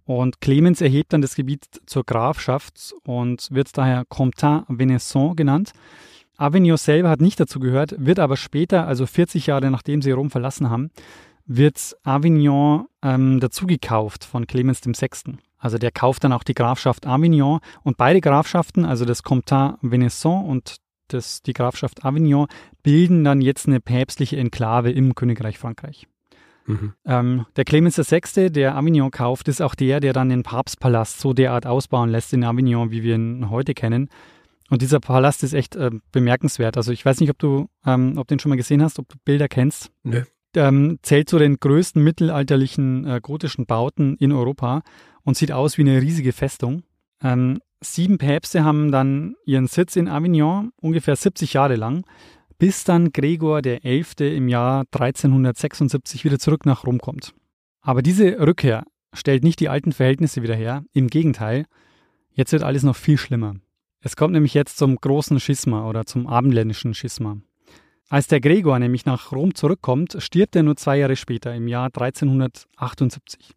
[0.05, 5.71] Und Clemens erhebt dann das Gebiet zur Grafschaft und wird daher Comtat Venaisson genannt.
[6.39, 10.31] Avignon selber hat nicht dazu gehört, wird aber später, also 40 Jahre nachdem sie Rom
[10.31, 10.89] verlassen haben,
[11.45, 15.37] wird Avignon ähm, dazugekauft von Clemens VI.
[15.57, 20.45] Also der kauft dann auch die Grafschaft Avignon und beide Grafschaften, also das Comtat Venaisson
[20.45, 20.77] und
[21.09, 22.47] das, die Grafschaft Avignon,
[22.83, 26.07] bilden dann jetzt eine päpstliche Enklave im Königreich Frankreich.
[26.67, 26.93] Mhm.
[27.03, 31.33] Ähm, der Clemens VI., der Avignon kauft, ist auch der, der dann den Papstpalast so
[31.33, 34.09] derart ausbauen lässt in Avignon, wie wir ihn heute kennen.
[34.69, 36.77] Und dieser Palast ist echt äh, bemerkenswert.
[36.77, 39.09] Also ich weiß nicht, ob du, ähm, ob du den schon mal gesehen hast, ob
[39.09, 39.91] du Bilder kennst.
[40.03, 40.23] Nö.
[40.55, 44.81] ähm, zählt zu den größten mittelalterlichen äh, gotischen Bauten in Europa
[45.23, 46.83] und sieht aus wie eine riesige Festung.
[47.21, 52.05] Ähm, sieben Päpste haben dann ihren Sitz in Avignon, ungefähr 70 Jahre lang,
[52.57, 54.35] bis dann Gregor XI.
[54.35, 57.33] im Jahr 1376 wieder zurück nach Rom kommt.
[57.81, 61.65] Aber diese Rückkehr stellt nicht die alten Verhältnisse wieder her, im Gegenteil,
[62.33, 63.55] jetzt wird alles noch viel schlimmer.
[64.01, 67.37] Es kommt nämlich jetzt zum großen Schisma oder zum abendländischen Schisma.
[68.09, 71.85] Als der Gregor nämlich nach Rom zurückkommt, stirbt er nur zwei Jahre später, im Jahr
[71.85, 73.51] 1378.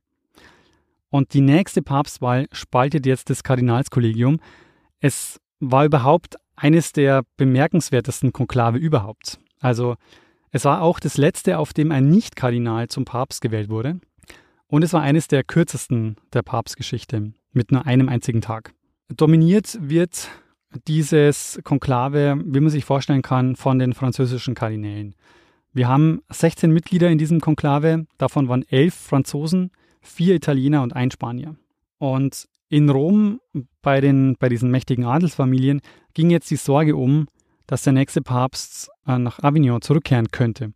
[1.09, 4.41] Und die nächste Papstwahl spaltet jetzt das Kardinalskollegium.
[5.01, 9.39] Es war überhaupt eines der bemerkenswertesten Konklave überhaupt.
[9.61, 9.97] Also
[10.51, 14.01] es war auch das letzte, auf dem ein Nicht-Kardinal zum Papst gewählt wurde.
[14.67, 18.75] Und es war eines der kürzesten der Papstgeschichte mit nur einem einzigen Tag.
[19.17, 20.29] Dominiert wird
[20.87, 25.15] dieses Konklave, wie man sich vorstellen kann, von den französischen Kardinälen.
[25.73, 29.71] Wir haben 16 Mitglieder in diesem Konklave, davon waren elf Franzosen,
[30.01, 31.57] vier Italiener und ein Spanier.
[31.99, 33.41] Und in Rom
[33.83, 35.81] bei, den, bei diesen mächtigen Adelsfamilien
[36.15, 37.27] ging jetzt die Sorge um,
[37.67, 40.73] dass der nächste Papst äh, nach Avignon zurückkehren könnte.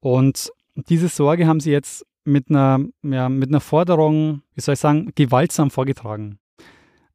[0.00, 4.80] Und diese Sorge haben sie jetzt mit einer, ja, mit einer Forderung, wie soll ich
[4.80, 6.38] sagen, gewaltsam vorgetragen.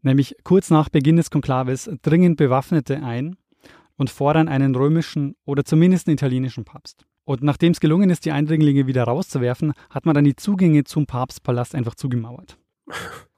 [0.04, 3.36] Nämlich kurz nach Beginn des Konklaves dringen Bewaffnete ein
[3.98, 7.06] und fordern einen römischen oder zumindest einen italienischen Papst.
[7.26, 11.06] Und nachdem es gelungen ist, die Eindringlinge wieder rauszuwerfen, hat man dann die Zugänge zum
[11.06, 12.58] Papstpalast einfach zugemauert.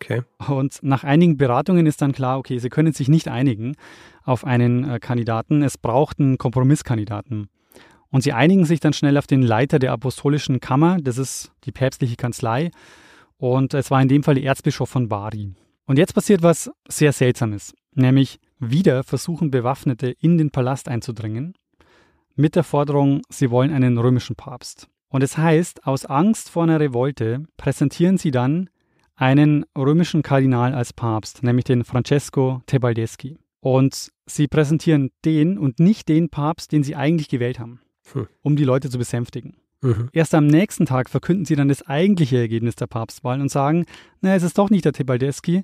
[0.01, 0.23] Okay.
[0.47, 3.75] Und nach einigen Beratungen ist dann klar, okay, sie können sich nicht einigen
[4.23, 5.61] auf einen äh, Kandidaten.
[5.61, 7.47] Es braucht einen Kompromisskandidaten.
[8.09, 11.71] Und sie einigen sich dann schnell auf den Leiter der Apostolischen Kammer, das ist die
[11.71, 12.71] päpstliche Kanzlei.
[13.37, 15.53] Und es war in dem Fall der Erzbischof von Bari.
[15.85, 21.53] Und jetzt passiert was sehr Seltsames, nämlich wieder versuchen Bewaffnete in den Palast einzudringen,
[22.35, 24.89] mit der Forderung, sie wollen einen römischen Papst.
[25.07, 28.69] Und es heißt, aus Angst vor einer Revolte präsentieren sie dann
[29.15, 33.37] einen römischen Kardinal als Papst, nämlich den Francesco Tebaldeschi.
[33.61, 37.79] Und sie präsentieren den und nicht den Papst, den sie eigentlich gewählt haben
[38.11, 38.27] hm.
[38.41, 39.55] um die Leute zu besänftigen.
[39.81, 40.09] Mhm.
[40.13, 43.85] Erst am nächsten Tag verkünden sie dann das eigentliche Ergebnis der Papstwahl und sagen,
[44.21, 45.63] na, es ist doch nicht der Tebaldeschi,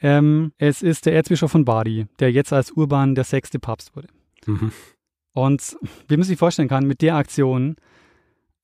[0.00, 4.08] ähm, es ist der Erzbischof von Bari, der jetzt als Urban der sechste Papst wurde.
[4.46, 4.72] Mhm.
[5.32, 5.76] Und
[6.08, 7.76] wie man sich vorstellen kann, mit der Aktion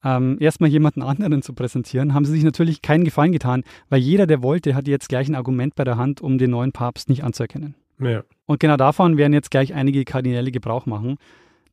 [0.05, 4.27] ähm, erstmal jemanden anderen zu präsentieren, haben sie sich natürlich keinen Gefallen getan, weil jeder,
[4.27, 7.25] der wollte, hat jetzt gleich ein Argument bei der Hand, um den neuen Papst nicht
[7.25, 7.75] anzuerkennen.
[8.01, 8.23] Ja.
[8.47, 11.19] Und genau davon werden jetzt gleich einige Kardinäle Gebrauch machen.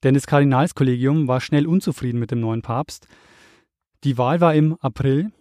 [0.05, 3.07] Denn das Kardinalskollegium war schnell unzufrieden mit dem neuen Papst.
[4.03, 5.31] Die Wahl war im April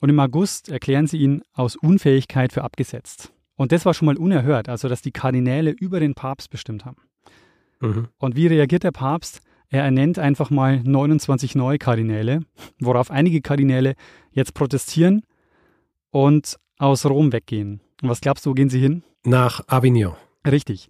[0.00, 3.34] und im August erklären sie ihn aus Unfähigkeit für abgesetzt.
[3.54, 7.02] Und das war schon mal unerhört, also dass die Kardinäle über den Papst bestimmt haben.
[7.80, 8.08] Mhm.
[8.16, 9.42] Und wie reagiert der Papst?
[9.68, 12.40] Er ernennt einfach mal 29 neue Kardinäle,
[12.80, 13.94] worauf einige Kardinäle
[14.32, 15.22] jetzt protestieren
[16.10, 17.80] und aus Rom weggehen.
[18.00, 19.02] Und was glaubst du, wo gehen sie hin?
[19.24, 20.14] Nach Avignon.
[20.46, 20.88] Richtig.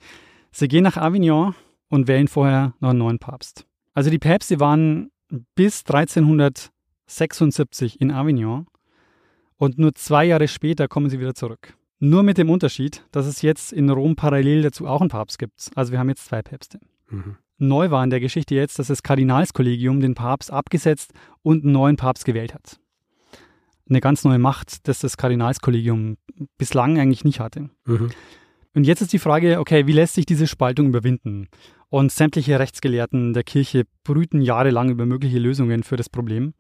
[0.53, 1.57] Sie gehen nach Avignon
[1.88, 3.66] und wählen vorher noch einen neuen Papst.
[3.92, 5.11] Also die Päpste waren
[5.55, 8.66] bis 1376 in Avignon
[9.57, 11.75] und nur zwei Jahre später kommen sie wieder zurück.
[12.01, 15.70] Nur mit dem Unterschied, dass es jetzt in Rom parallel dazu auch einen Papst gibt.
[15.75, 16.81] Also wir haben jetzt zwei Päpste.
[17.09, 17.37] Mhm.
[17.59, 21.97] Neu war in der Geschichte jetzt, dass das Kardinalskollegium den Papst abgesetzt und einen neuen
[21.97, 22.81] Papst gewählt hat.
[23.88, 26.16] Eine ganz neue Macht, dass das Kardinalskollegium
[26.59, 27.70] bislang eigentlich nicht hatte.
[27.87, 28.11] Mhm.
[28.74, 31.48] Und jetzt ist die Frage, okay, wie lässt sich diese Spaltung überwinden?
[31.90, 36.54] Und sämtliche Rechtsgelehrten der Kirche brüten jahrelang über mögliche Lösungen für das Problem.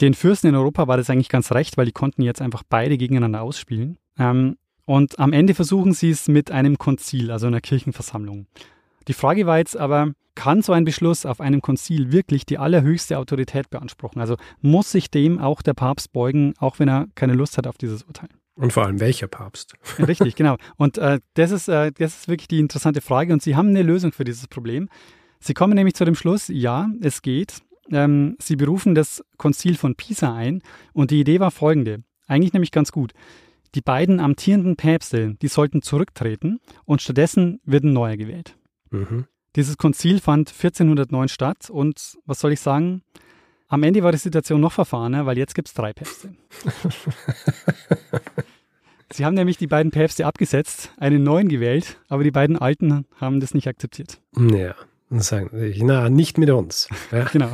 [0.00, 2.98] Den Fürsten in Europa war das eigentlich ganz recht, weil die konnten jetzt einfach beide
[2.98, 3.96] gegeneinander ausspielen.
[4.18, 8.46] Ähm, und am Ende versuchen sie es mit einem Konzil, also einer Kirchenversammlung.
[9.08, 13.18] Die Frage war jetzt aber, kann so ein Beschluss auf einem Konzil wirklich die allerhöchste
[13.18, 14.20] Autorität beanspruchen?
[14.20, 17.78] Also muss sich dem auch der Papst beugen, auch wenn er keine Lust hat auf
[17.78, 18.28] dieses Urteil?
[18.56, 19.74] Und vor allem welcher Papst?
[19.98, 20.56] Richtig, genau.
[20.76, 23.32] Und äh, das, ist, äh, das ist wirklich die interessante Frage.
[23.32, 24.88] Und Sie haben eine Lösung für dieses Problem.
[25.40, 27.58] Sie kommen nämlich zu dem Schluss, ja, es geht.
[27.90, 30.62] Ähm, Sie berufen das Konzil von Pisa ein.
[30.92, 32.04] Und die Idee war folgende.
[32.26, 33.12] Eigentlich nämlich ganz gut.
[33.74, 38.56] Die beiden amtierenden Päpste, die sollten zurücktreten und stattdessen wird ein neuer gewählt.
[38.90, 39.26] Mhm.
[39.56, 43.02] Dieses Konzil fand 1409 statt und was soll ich sagen?
[43.68, 46.34] Am Ende war die Situation noch verfahrener, weil jetzt gibt es drei Päpste.
[49.12, 53.40] Sie haben nämlich die beiden Päpste abgesetzt, einen neuen gewählt, aber die beiden alten haben
[53.40, 54.20] das nicht akzeptiert.
[54.36, 54.74] Ja,
[55.10, 56.88] sagen sie, na, nicht mit uns.
[57.12, 57.24] Ja.
[57.32, 57.52] genau.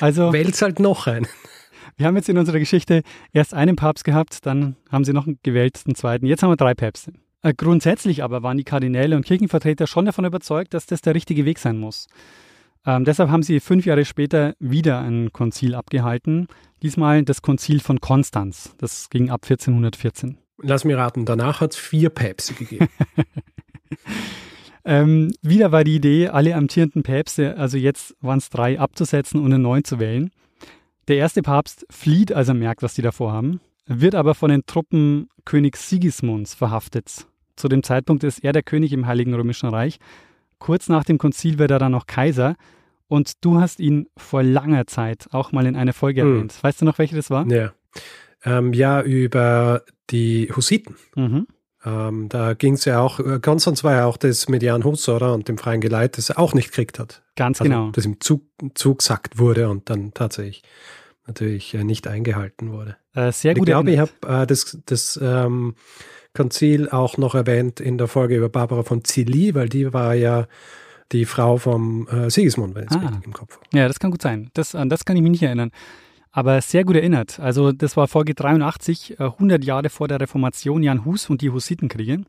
[0.00, 0.32] Also.
[0.32, 1.26] Wählt halt noch einen.
[1.96, 5.38] Wir haben jetzt in unserer Geschichte erst einen Papst gehabt, dann haben sie noch einen
[5.42, 6.26] gewählt, einen zweiten.
[6.26, 7.12] Jetzt haben wir drei Päpste.
[7.42, 11.44] Äh, grundsätzlich aber waren die Kardinäle und Kirchenvertreter schon davon überzeugt, dass das der richtige
[11.44, 12.06] Weg sein muss.
[12.86, 16.48] Ähm, deshalb haben sie fünf Jahre später wieder ein Konzil abgehalten,
[16.82, 18.74] diesmal das Konzil von Konstanz.
[18.78, 20.38] Das ging ab 1414.
[20.62, 22.88] Lass mir raten, danach hat es vier Päpste gegeben.
[24.84, 29.52] ähm, wieder war die Idee, alle amtierenden Päpste, also jetzt waren es drei, abzusetzen und
[29.52, 30.30] einen neuen zu wählen.
[31.08, 34.64] Der erste Papst flieht, als er merkt, was die davor haben, wird aber von den
[34.66, 37.26] Truppen König Sigismunds verhaftet.
[37.56, 39.98] Zu dem Zeitpunkt ist er der König im Heiligen Römischen Reich.
[40.60, 42.54] Kurz nach dem Konzil wird er dann noch Kaiser.
[43.08, 46.32] Und du hast ihn vor langer Zeit auch mal in einer Folge hm.
[46.32, 46.58] erwähnt.
[46.62, 47.44] Weißt du noch, welche das war?
[47.48, 47.72] Ja.
[48.44, 50.94] Ähm, ja, über die Hussiten.
[51.16, 51.48] Mhm.
[51.84, 55.08] Ähm, da ging es ja auch, äh, Konstanz war ja auch das mit Jan Hus,
[55.08, 55.34] oder?
[55.34, 57.22] Und dem Freien Geleit, das er auch nicht gekriegt hat.
[57.36, 57.90] Ganz also, genau.
[57.90, 60.62] Das ihm zu, zugesackt wurde und dann tatsächlich
[61.30, 62.96] natürlich äh, nicht eingehalten wurde.
[63.14, 63.62] Äh, sehr gut.
[63.62, 65.74] Ich glaube, ich habe äh, das, das ähm,
[66.34, 70.46] Konzil auch noch erwähnt in der Folge über Barbara von Zilli, weil die war ja
[71.12, 73.00] die Frau vom äh, Sigismund, wenn ich es ah.
[73.00, 73.66] richtig im Kopf habe.
[73.72, 74.50] Ja, das kann gut sein.
[74.54, 75.70] Das, an das kann ich mich nicht erinnern.
[76.32, 77.40] Aber sehr gut erinnert.
[77.40, 81.50] Also das war Folge 83, 100 äh, Jahre vor der Reformation, Jan Hus und die
[81.50, 82.22] Hussitenkriege.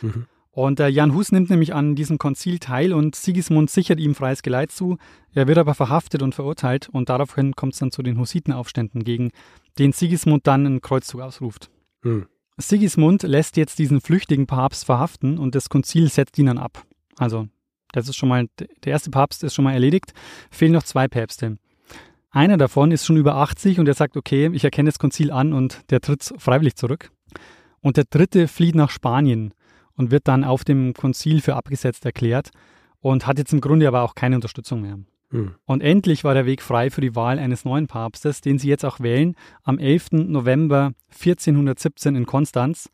[0.00, 0.26] Mhm.
[0.50, 4.42] Und äh, Jan Hus nimmt nämlich an diesem Konzil teil und Sigismund sichert ihm freies
[4.42, 4.98] Geleit zu.
[5.32, 9.30] Er wird aber verhaftet und verurteilt und daraufhin kommt es dann zu den Hussitenaufständen, gegen
[9.78, 11.70] den Sigismund dann einen Kreuzzug ausruft.
[12.02, 12.26] Mhm.
[12.56, 16.82] Sigismund lässt jetzt diesen flüchtigen Papst verhaften und das Konzil setzt ihn dann ab.
[17.16, 17.46] Also,
[17.92, 20.12] das ist schon mal, der erste Papst ist schon mal erledigt.
[20.50, 21.58] Fehlen noch zwei Päpste.
[22.30, 25.52] Einer davon ist schon über 80 und er sagt, okay, ich erkenne das Konzil an
[25.52, 27.10] und der tritt freiwillig zurück.
[27.80, 29.54] Und der dritte flieht nach Spanien
[29.98, 32.50] und wird dann auf dem Konzil für abgesetzt erklärt
[33.00, 34.98] und hat jetzt im Grunde aber auch keine Unterstützung mehr.
[35.30, 35.56] Hm.
[35.66, 38.84] Und endlich war der Weg frei für die Wahl eines neuen Papstes, den sie jetzt
[38.84, 40.12] auch wählen, am 11.
[40.12, 42.88] November 1417 in Konstanz.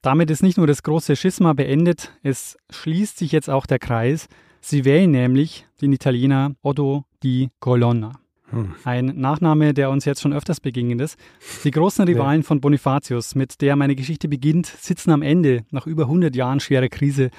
[0.00, 4.26] Damit ist nicht nur das große Schisma beendet, es schließt sich jetzt auch der Kreis.
[4.60, 8.21] Sie wählen nämlich den Italiener Otto di Colonna.
[8.52, 8.74] Hm.
[8.84, 11.18] Ein Nachname, der uns jetzt schon öfters begegnet ist.
[11.64, 12.46] Die großen Rivalen ja.
[12.46, 16.88] von Bonifatius, mit der meine Geschichte beginnt, sitzen am Ende, nach über 100 Jahren schwerer
[16.88, 17.30] Krise,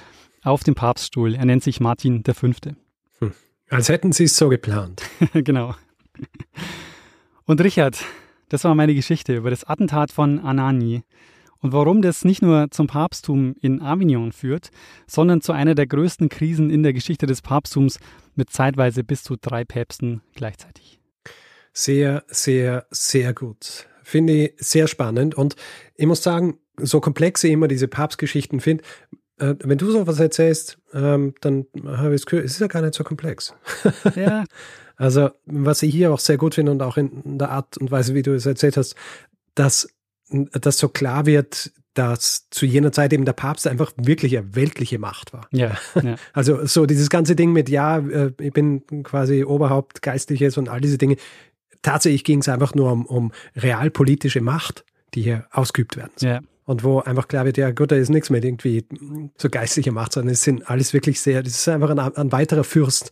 [0.43, 1.35] auf dem Papststuhl.
[1.35, 2.47] Er nennt sich Martin V.
[3.19, 3.31] Hm.
[3.69, 5.03] Als hätten Sie es so geplant.
[5.33, 5.75] genau.
[7.45, 8.03] Und Richard,
[8.49, 11.03] das war meine Geschichte über das Attentat von Anani
[11.63, 14.69] und warum das nicht nur zum Papsttum in Avignon führt,
[15.07, 17.99] sondern zu einer der größten Krisen in der Geschichte des Papsttums
[18.35, 20.99] mit zeitweise bis zu drei Päpsten gleichzeitig.
[21.73, 23.87] Sehr, sehr, sehr gut.
[24.03, 25.55] Finde ich sehr spannend und
[25.95, 28.83] ich muss sagen, so komplex ich immer diese Papstgeschichten finde,
[29.39, 32.81] äh, wenn du sowas erzählst, ähm, dann habe ich das Gefühl, es ist ja gar
[32.81, 33.53] nicht so komplex.
[34.15, 34.43] Ja.
[34.95, 38.13] also, was ich hier auch sehr gut finde und auch in der Art und Weise,
[38.13, 38.95] wie du es erzählt hast,
[39.55, 39.89] dass,
[40.29, 44.97] dass so klar wird, dass zu jener Zeit eben der Papst einfach wirklich eine weltliche
[44.97, 45.47] Macht war.
[45.51, 46.15] Ja, ja.
[46.33, 50.81] Also so dieses ganze Ding mit, ja, äh, ich bin quasi Oberhaupt, Geistliches und all
[50.81, 51.17] diese Dinge.
[51.83, 56.13] Tatsächlich ging es einfach nur um, um realpolitische Macht, die hier ausgeübt werden.
[56.19, 56.41] Ja.
[56.65, 58.85] Und wo einfach klar wird, ja gut, da ist nichts mehr irgendwie
[59.37, 62.63] so geistliche Macht, sondern es sind alles wirklich sehr, das ist einfach ein, ein weiterer
[62.63, 63.11] Fürst,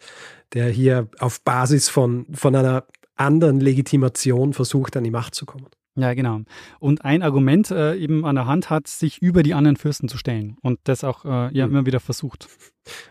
[0.54, 2.86] der hier auf Basis von, von einer
[3.18, 5.68] anderen Legitimation versucht, an die Macht zu kommen.
[5.96, 6.42] Ja, genau.
[6.80, 10.18] Und ein Argument äh, eben an der Hand hat, sich über die anderen Fürsten zu
[10.18, 11.74] stellen und das auch äh, ja, mhm.
[11.74, 12.48] immer wieder versucht.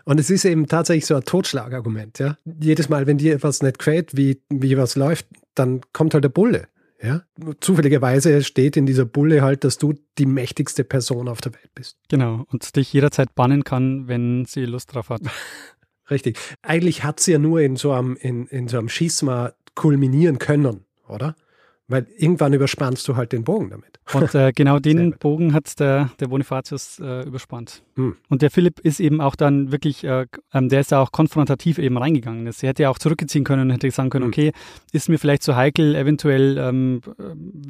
[0.03, 2.17] Und es ist eben tatsächlich so ein Totschlagargument.
[2.19, 2.37] Ja?
[2.59, 6.29] Jedes Mal, wenn dir etwas nicht gefällt, wie, wie was läuft, dann kommt halt der
[6.29, 6.67] Bulle.
[7.01, 7.23] Ja?
[7.59, 11.97] Zufälligerweise steht in dieser Bulle halt, dass du die mächtigste Person auf der Welt bist.
[12.09, 12.45] Genau.
[12.51, 15.21] Und dich jederzeit bannen kann, wenn sie Lust drauf hat.
[16.09, 16.37] Richtig.
[16.61, 20.85] Eigentlich hat sie ja nur in so einem, in, in so einem Schisma kulminieren können,
[21.07, 21.35] oder?
[21.91, 23.99] Weil irgendwann überspannst du halt den Bogen damit.
[24.13, 27.83] Und äh, genau den Bogen hat der, der Bonifatius äh, überspannt.
[27.95, 28.15] Hm.
[28.29, 31.77] Und der Philipp ist eben auch dann wirklich, äh, ähm, der ist ja auch konfrontativ
[31.77, 32.47] eben reingegangen.
[32.47, 34.31] Er hätte ja auch zurückgeziehen können und hätte sagen können, hm.
[34.31, 34.51] okay,
[34.91, 37.01] ist mir vielleicht zu heikel, eventuell ähm,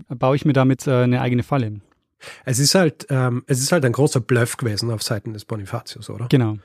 [0.09, 1.81] äh, baue ich mir damit äh, eine eigene Falle.
[2.45, 6.09] Es ist halt, ähm, es ist halt ein großer Bluff gewesen auf Seiten des Bonifatius,
[6.09, 6.27] oder?
[6.29, 6.57] Genau.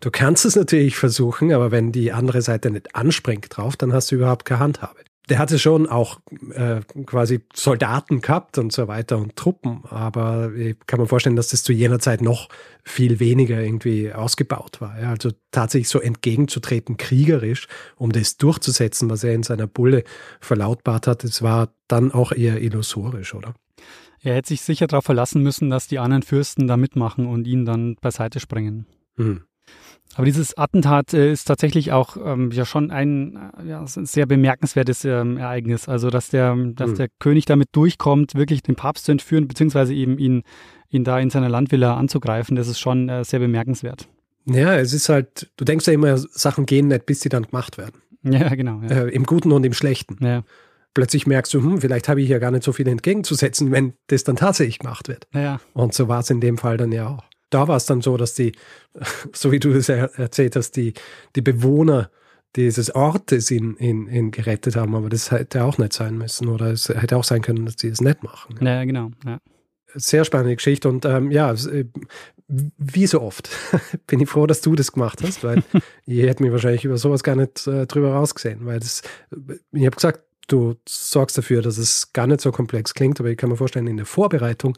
[0.00, 4.10] Du kannst es natürlich versuchen, aber wenn die andere Seite nicht anspringt drauf, dann hast
[4.10, 4.98] du überhaupt keine Handhabe
[5.28, 6.20] der hatte schon auch
[6.52, 11.48] äh, quasi Soldaten gehabt und so weiter und Truppen, aber ich kann mir vorstellen, dass
[11.48, 12.48] das zu jener Zeit noch
[12.84, 15.00] viel weniger irgendwie ausgebaut war.
[15.00, 15.10] Ja?
[15.10, 20.04] Also tatsächlich so entgegenzutreten, kriegerisch, um das durchzusetzen, was er in seiner Bulle
[20.40, 23.54] verlautbart hat, das war dann auch eher illusorisch, oder?
[24.20, 27.64] Er hätte sich sicher darauf verlassen müssen, dass die anderen Fürsten da mitmachen und ihn
[27.64, 28.86] dann beiseite springen.
[29.16, 29.44] Hm.
[30.16, 35.04] Aber dieses Attentat äh, ist tatsächlich auch ähm, ja schon ein äh, ja, sehr bemerkenswertes
[35.04, 35.88] ähm, Ereignis.
[35.88, 36.94] Also dass der, dass mhm.
[36.96, 40.42] der König damit durchkommt, wirklich den Papst zu entführen, beziehungsweise eben ihn,
[40.88, 44.08] ihn da in seiner Landvilla anzugreifen, das ist schon äh, sehr bemerkenswert.
[44.46, 47.78] Ja, es ist halt, du denkst ja immer, Sachen gehen nicht, bis sie dann gemacht
[47.78, 48.02] werden.
[48.22, 48.80] Ja, genau.
[48.82, 49.04] Ja.
[49.04, 50.18] Äh, Im Guten und im Schlechten.
[50.24, 50.44] Ja.
[50.94, 54.24] Plötzlich merkst du, hm, vielleicht habe ich ja gar nicht so viel entgegenzusetzen, wenn das
[54.24, 55.26] dann tatsächlich gemacht wird.
[55.34, 55.60] Ja.
[55.72, 57.24] Und so war es in dem Fall dann ja auch.
[57.54, 58.52] Da war es dann so, dass die,
[59.32, 60.92] so wie du es er erzählt hast, die,
[61.36, 62.10] die Bewohner
[62.56, 66.72] dieses Ortes ihn, ihn, ihn gerettet haben, aber das hätte auch nicht sein müssen oder
[66.72, 68.56] es hätte auch sein können, dass die es nicht machen.
[68.60, 69.10] Ja, genau.
[69.24, 69.38] Ja.
[69.94, 71.84] Sehr spannende Geschichte und ähm, ja, äh,
[72.48, 73.48] wie so oft
[74.06, 75.62] bin ich froh, dass du das gemacht hast, weil
[76.06, 79.02] ich hätte mich wahrscheinlich über sowas gar nicht äh, drüber rausgesehen, weil das,
[79.72, 83.36] ich habe gesagt, du sorgst dafür, dass es gar nicht so komplex klingt, aber ich
[83.36, 84.76] kann mir vorstellen, in der Vorbereitung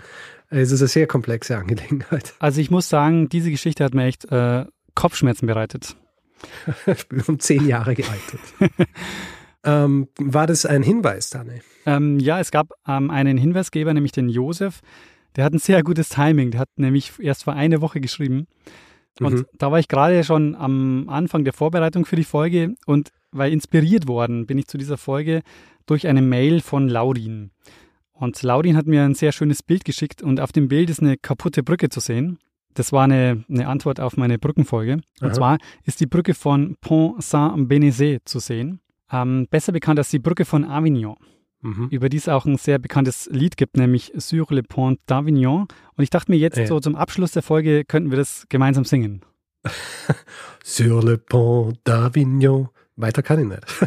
[0.50, 2.34] äh, ist es eine sehr komplexe Angelegenheit.
[2.38, 4.64] Also ich muss sagen, diese Geschichte hat mir echt äh,
[4.94, 5.96] Kopfschmerzen bereitet.
[6.86, 8.40] Ich bin um zehn Jahre gealtert.
[9.64, 11.60] ähm, war das ein Hinweis, Dani?
[11.86, 14.80] Ähm, ja, es gab ähm, einen Hinweisgeber, nämlich den Josef.
[15.34, 16.50] Der hat ein sehr gutes Timing.
[16.50, 18.46] Der hat nämlich erst vor einer Woche geschrieben.
[19.20, 19.46] Und Mhm.
[19.56, 24.08] da war ich gerade schon am Anfang der Vorbereitung für die Folge und weil inspiriert
[24.08, 25.42] worden bin ich zu dieser Folge
[25.86, 27.50] durch eine Mail von Laurin.
[28.12, 31.16] Und Laurin hat mir ein sehr schönes Bild geschickt und auf dem Bild ist eine
[31.16, 32.38] kaputte Brücke zu sehen.
[32.74, 34.94] Das war eine, eine Antwort auf meine Brückenfolge.
[35.20, 35.32] Und Aha.
[35.32, 38.80] zwar ist die Brücke von Pont Saint-Bénézet zu sehen.
[39.10, 41.16] Ähm, besser bekannt als die Brücke von Avignon
[41.62, 41.88] Mhm.
[41.90, 45.60] über die es auch ein sehr bekanntes Lied gibt, nämlich Sur le Pont d'Avignon.
[45.62, 46.66] Und ich dachte mir jetzt Ja.
[46.66, 49.22] so zum Abschluss der Folge könnten wir das gemeinsam singen.
[50.64, 52.68] Sur le pont d'Avignon.
[52.96, 53.62] Weiter kann ich nicht.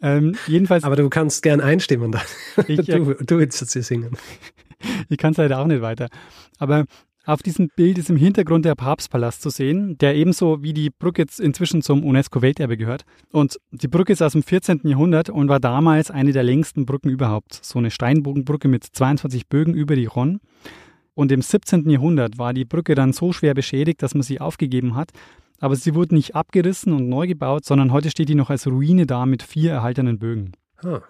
[0.00, 2.22] Ähm, jedenfalls, Aber du kannst gern einstimmen dann.
[2.68, 4.16] ich, äh, Du, du willst jetzt hier singen.
[5.08, 6.08] ich kann es leider auch nicht weiter.
[6.58, 6.84] Aber
[7.24, 11.22] auf diesem Bild ist im Hintergrund der Papstpalast zu sehen, der ebenso wie die Brücke
[11.22, 13.04] jetzt inzwischen zum UNESCO-Welterbe gehört.
[13.32, 14.80] Und die Brücke ist aus dem 14.
[14.84, 17.58] Jahrhundert und war damals eine der längsten Brücken überhaupt.
[17.62, 20.38] So eine Steinbogenbrücke mit 22 Bögen über die Rhone.
[21.14, 21.90] Und im 17.
[21.90, 25.10] Jahrhundert war die Brücke dann so schwer beschädigt, dass man sie aufgegeben hat.
[25.60, 29.06] Aber sie wurde nicht abgerissen und neu gebaut, sondern heute steht die noch als Ruine
[29.06, 30.52] da mit vier erhaltenen Bögen.
[30.82, 31.00] Ah,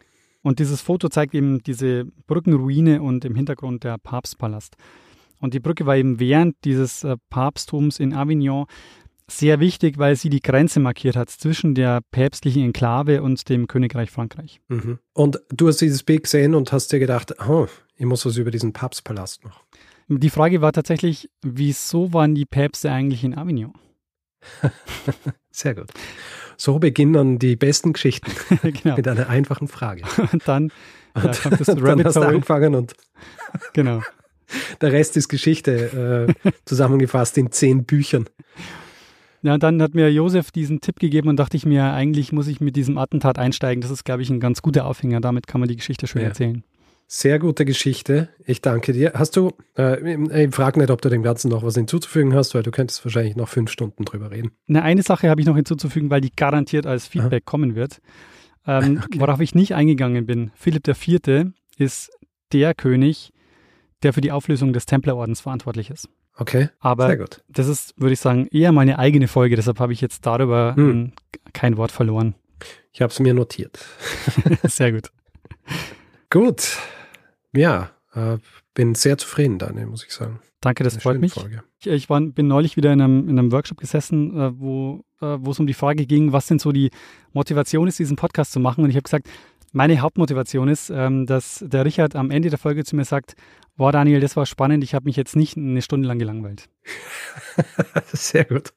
[0.42, 4.76] Und dieses Foto zeigt eben diese Brückenruine und im Hintergrund der Papstpalast.
[5.40, 8.66] Und die Brücke war eben während dieses äh, Papsttums in Avignon
[9.30, 14.10] sehr wichtig, weil sie die Grenze markiert hat zwischen der päpstlichen Enklave und dem Königreich
[14.10, 14.60] Frankreich.
[14.68, 14.98] mhm.
[15.12, 18.50] Und du hast dieses Bild gesehen und hast dir gedacht, oh, ich muss was über
[18.50, 19.60] diesen Papstpalast machen.
[20.08, 23.74] Die Frage war tatsächlich, wieso waren die Päpste eigentlich in Avignon?
[25.50, 25.88] Sehr gut.
[26.56, 28.30] So beginnen die besten Geschichten
[28.82, 28.96] genau.
[28.96, 30.02] mit einer einfachen Frage.
[30.32, 30.72] Und dann,
[31.16, 32.94] ja, Und kommt das dann Rabbit hast du angefangen und
[33.72, 34.02] Genau.
[34.80, 38.28] der Rest ist Geschichte äh, zusammengefasst in zehn Büchern.
[39.42, 42.48] Ja, und dann hat mir Josef diesen Tipp gegeben und dachte ich mir, eigentlich muss
[42.48, 43.80] ich mit diesem Attentat einsteigen.
[43.82, 45.20] Das ist, glaube ich, ein ganz guter Aufhänger.
[45.20, 46.28] Damit kann man die Geschichte schön Ja.
[46.28, 46.64] erzählen.
[47.10, 48.28] Sehr gute Geschichte.
[48.44, 49.12] Ich danke dir.
[49.14, 52.62] Hast du, äh, ich frage nicht, ob du dem Ganzen noch was hinzuzufügen hast, weil
[52.62, 54.50] du könntest wahrscheinlich noch fünf Stunden drüber reden.
[54.68, 58.00] Eine, eine Sache habe ich noch hinzuzufügen, weil die garantiert als Feedback kommen wird.
[58.66, 59.18] Ähm, Okay.
[59.20, 60.50] Worauf ich nicht eingegangen bin.
[60.54, 61.46] Philipp IV.
[61.78, 62.10] ist
[62.52, 63.32] der König,
[64.02, 66.06] der für die Auflösung des Templerordens verantwortlich ist.
[66.36, 67.42] Okay, Aber sehr gut.
[67.48, 69.56] das ist, würde ich sagen, eher meine eigene Folge.
[69.56, 71.12] Deshalb habe ich jetzt darüber Hm.
[71.54, 72.34] kein Wort verloren.
[72.92, 73.78] Ich habe es mir notiert.
[74.64, 75.12] Sehr gut.
[76.28, 76.76] Gut.
[77.58, 78.38] Ja, äh,
[78.74, 80.40] bin sehr zufrieden, Daniel, muss ich sagen.
[80.60, 81.34] Danke, das Eine freut mich.
[81.34, 81.62] Folge.
[81.80, 85.38] Ich, ich war, bin neulich wieder in einem, in einem Workshop gesessen, äh, wo äh,
[85.40, 86.90] wo es um die Frage ging, was denn so die
[87.32, 88.84] Motivation ist, diesen Podcast zu machen.
[88.84, 89.28] Und ich habe gesagt,
[89.72, 93.34] meine Hauptmotivation ist, ähm, dass der Richard am Ende der Folge zu mir sagt,
[93.76, 96.68] boah Daniel, das war spannend, ich habe mich jetzt nicht eine Stunde lang gelangweilt.
[98.12, 98.72] Sehr gut.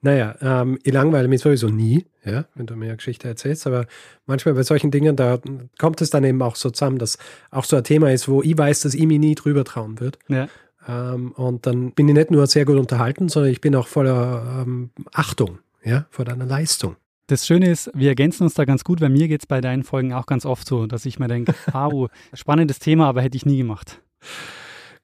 [0.00, 3.86] Naja, ähm, ich langweile mich sowieso nie, ja, wenn du mir eine Geschichte erzählst, aber
[4.26, 5.38] manchmal bei solchen Dingen, da
[5.78, 7.18] kommt es dann eben auch so zusammen, dass
[7.50, 10.18] auch so ein Thema ist, wo ich weiß, dass ich mich nie drüber trauen würde.
[10.28, 10.48] Ja,
[10.88, 14.64] Ähm, und dann bin ich nicht nur sehr gut unterhalten, sondern ich bin auch voller
[14.66, 16.96] ähm, Achtung, ja, vor deiner Leistung.
[17.32, 19.84] Das Schöne ist, wir ergänzen uns da ganz gut, weil mir geht es bei deinen
[19.84, 23.46] Folgen auch ganz oft so, dass ich mir denke, wow, spannendes Thema, aber hätte ich
[23.46, 24.02] nie gemacht.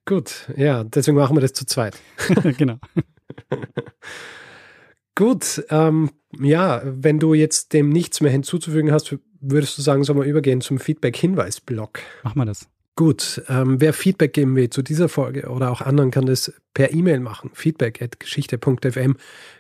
[0.05, 1.99] Gut, ja, deswegen machen wir das zu zweit.
[2.59, 2.77] genau.
[5.15, 10.19] Gut, ähm, ja, wenn du jetzt dem nichts mehr hinzuzufügen hast, würdest du sagen, sollen
[10.19, 12.01] wir übergehen zum Feedback-Hinweis-Blog.
[12.25, 12.69] Machen wir das.
[12.99, 16.93] Gut, ähm, wer Feedback geben will zu dieser Folge oder auch anderen, kann das per
[16.93, 17.53] E-Mail machen.
[17.55, 19.17] Feedback at geschichte.fm.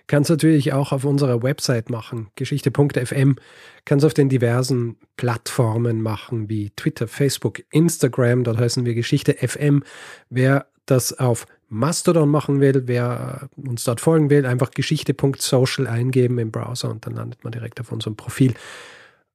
[0.09, 2.31] Kann es natürlich auch auf unserer Website machen.
[2.35, 3.37] Geschichte.fm.
[3.85, 8.43] Kann es auf den diversen Plattformen machen, wie Twitter, Facebook, Instagram.
[8.43, 9.85] Dort heißen wir Geschichte FM.
[10.31, 16.51] Wer das auf Mastodon machen will, wer uns dort folgen will, einfach geschichte.social eingeben im
[16.51, 18.55] Browser und dann landet man direkt auf unserem Profil.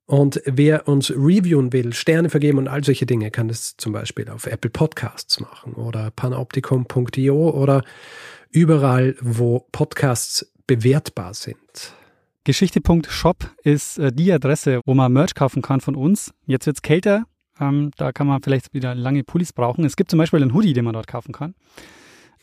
[0.05, 4.29] Und wer uns reviewen will, Sterne vergeben und all solche Dinge, kann das zum Beispiel
[4.29, 7.83] auf Apple Podcasts machen oder panoptikum.io oder
[8.49, 11.93] überall, wo Podcasts bewertbar sind.
[12.43, 16.33] Geschichte.shop ist äh, die Adresse, wo man Merch kaufen kann von uns.
[16.45, 17.23] Jetzt wird es kälter,
[17.59, 19.85] ähm, da kann man vielleicht wieder lange Pullis brauchen.
[19.85, 21.55] Es gibt zum Beispiel einen Hoodie, den man dort kaufen kann,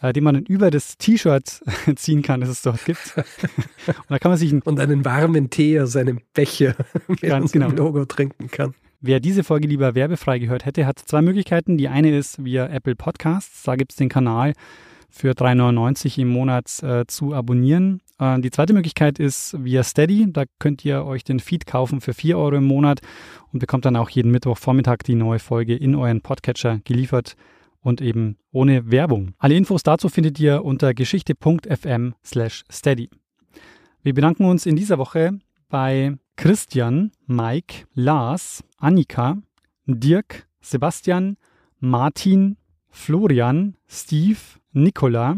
[0.03, 1.63] den man dann über das T-Shirt
[1.97, 3.15] ziehen kann, das es dort gibt.
[3.87, 6.75] Und da kann man sich ein, Und einen warmen Tee aus einem Becher
[7.09, 7.71] mit Ganz genau.
[7.71, 8.75] Logo trinken kann.
[9.03, 11.79] Wer diese Folge lieber werbefrei gehört hätte, hat zwei Möglichkeiten.
[11.79, 13.63] Die eine ist via Apple Podcasts.
[13.63, 14.53] Da gibt es den Kanal
[15.09, 18.01] für 3,99 im Monat äh, zu abonnieren.
[18.19, 20.27] Äh, die zweite Möglichkeit ist via Steady.
[20.31, 23.01] Da könnt ihr euch den Feed kaufen für 4 Euro im Monat
[23.53, 27.37] und bekommt dann auch jeden Mittwochvormittag die neue Folge in euren Podcatcher geliefert
[27.81, 29.35] und eben ohne Werbung.
[29.39, 33.11] Alle Infos dazu findet ihr unter geschichte.fm steady.
[34.03, 39.37] Wir bedanken uns in dieser Woche bei Christian, Mike, Lars, Annika,
[39.87, 41.37] Dirk, Sebastian,
[41.81, 42.57] Martin,
[42.89, 44.39] Florian, Steve,
[44.73, 45.37] Nicola,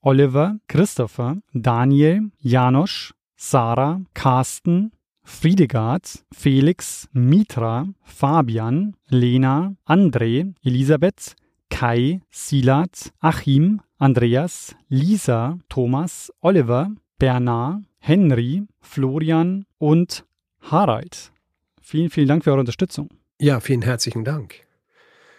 [0.00, 4.92] Oliver, Christopher, Daniel, Janosch, Sarah, Carsten,
[5.24, 11.36] Friedegard, Felix, Mitra, Fabian, Lena, André, Elisabeth,
[11.82, 20.24] Kai, Silat, Achim, Andreas, Lisa, Thomas, Oliver, Bernard, Henry, Florian und
[20.60, 21.32] Harald.
[21.80, 23.08] Vielen, vielen Dank für eure Unterstützung.
[23.40, 24.64] Ja, vielen herzlichen Dank.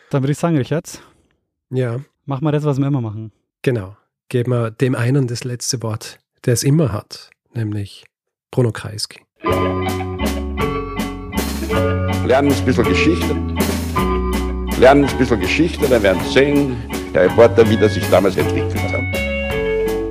[0.10, 1.02] Dann würde ich sagen, Richard,
[1.70, 3.32] Ja, machen wir das, was wir immer machen.
[3.62, 3.96] genau.
[4.28, 8.04] Geben wir dem einen das letzte Wort, der es immer hat, nämlich
[8.52, 9.22] Bruno Kreisky.
[12.26, 13.63] Lernen ein bisschen Geschichte.
[14.80, 16.76] Lernen ein bisschen Geschichte, dann werden Sie sehen,
[17.14, 19.02] der Reporter, wie das sich damals entwickelt hat.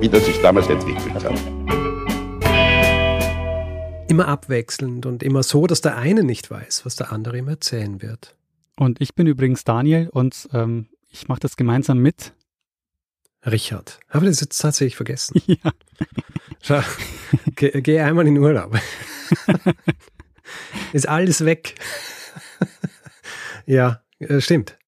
[0.01, 1.39] Wie das sich damals entwickelt hat.
[4.07, 8.01] Immer abwechselnd und immer so, dass der eine nicht weiß, was der andere ihm erzählen
[8.01, 8.35] wird.
[8.77, 12.33] Und ich bin übrigens Daniel und ähm, ich mache das gemeinsam mit.
[13.45, 13.99] Richard.
[14.09, 15.41] Habe das jetzt tatsächlich vergessen.
[15.47, 15.71] Ja.
[16.61, 16.81] Schau,
[17.55, 18.77] geh, geh einmal in Urlaub.
[20.93, 21.75] Ist alles weg.
[23.65, 24.02] ja,
[24.39, 24.77] stimmt.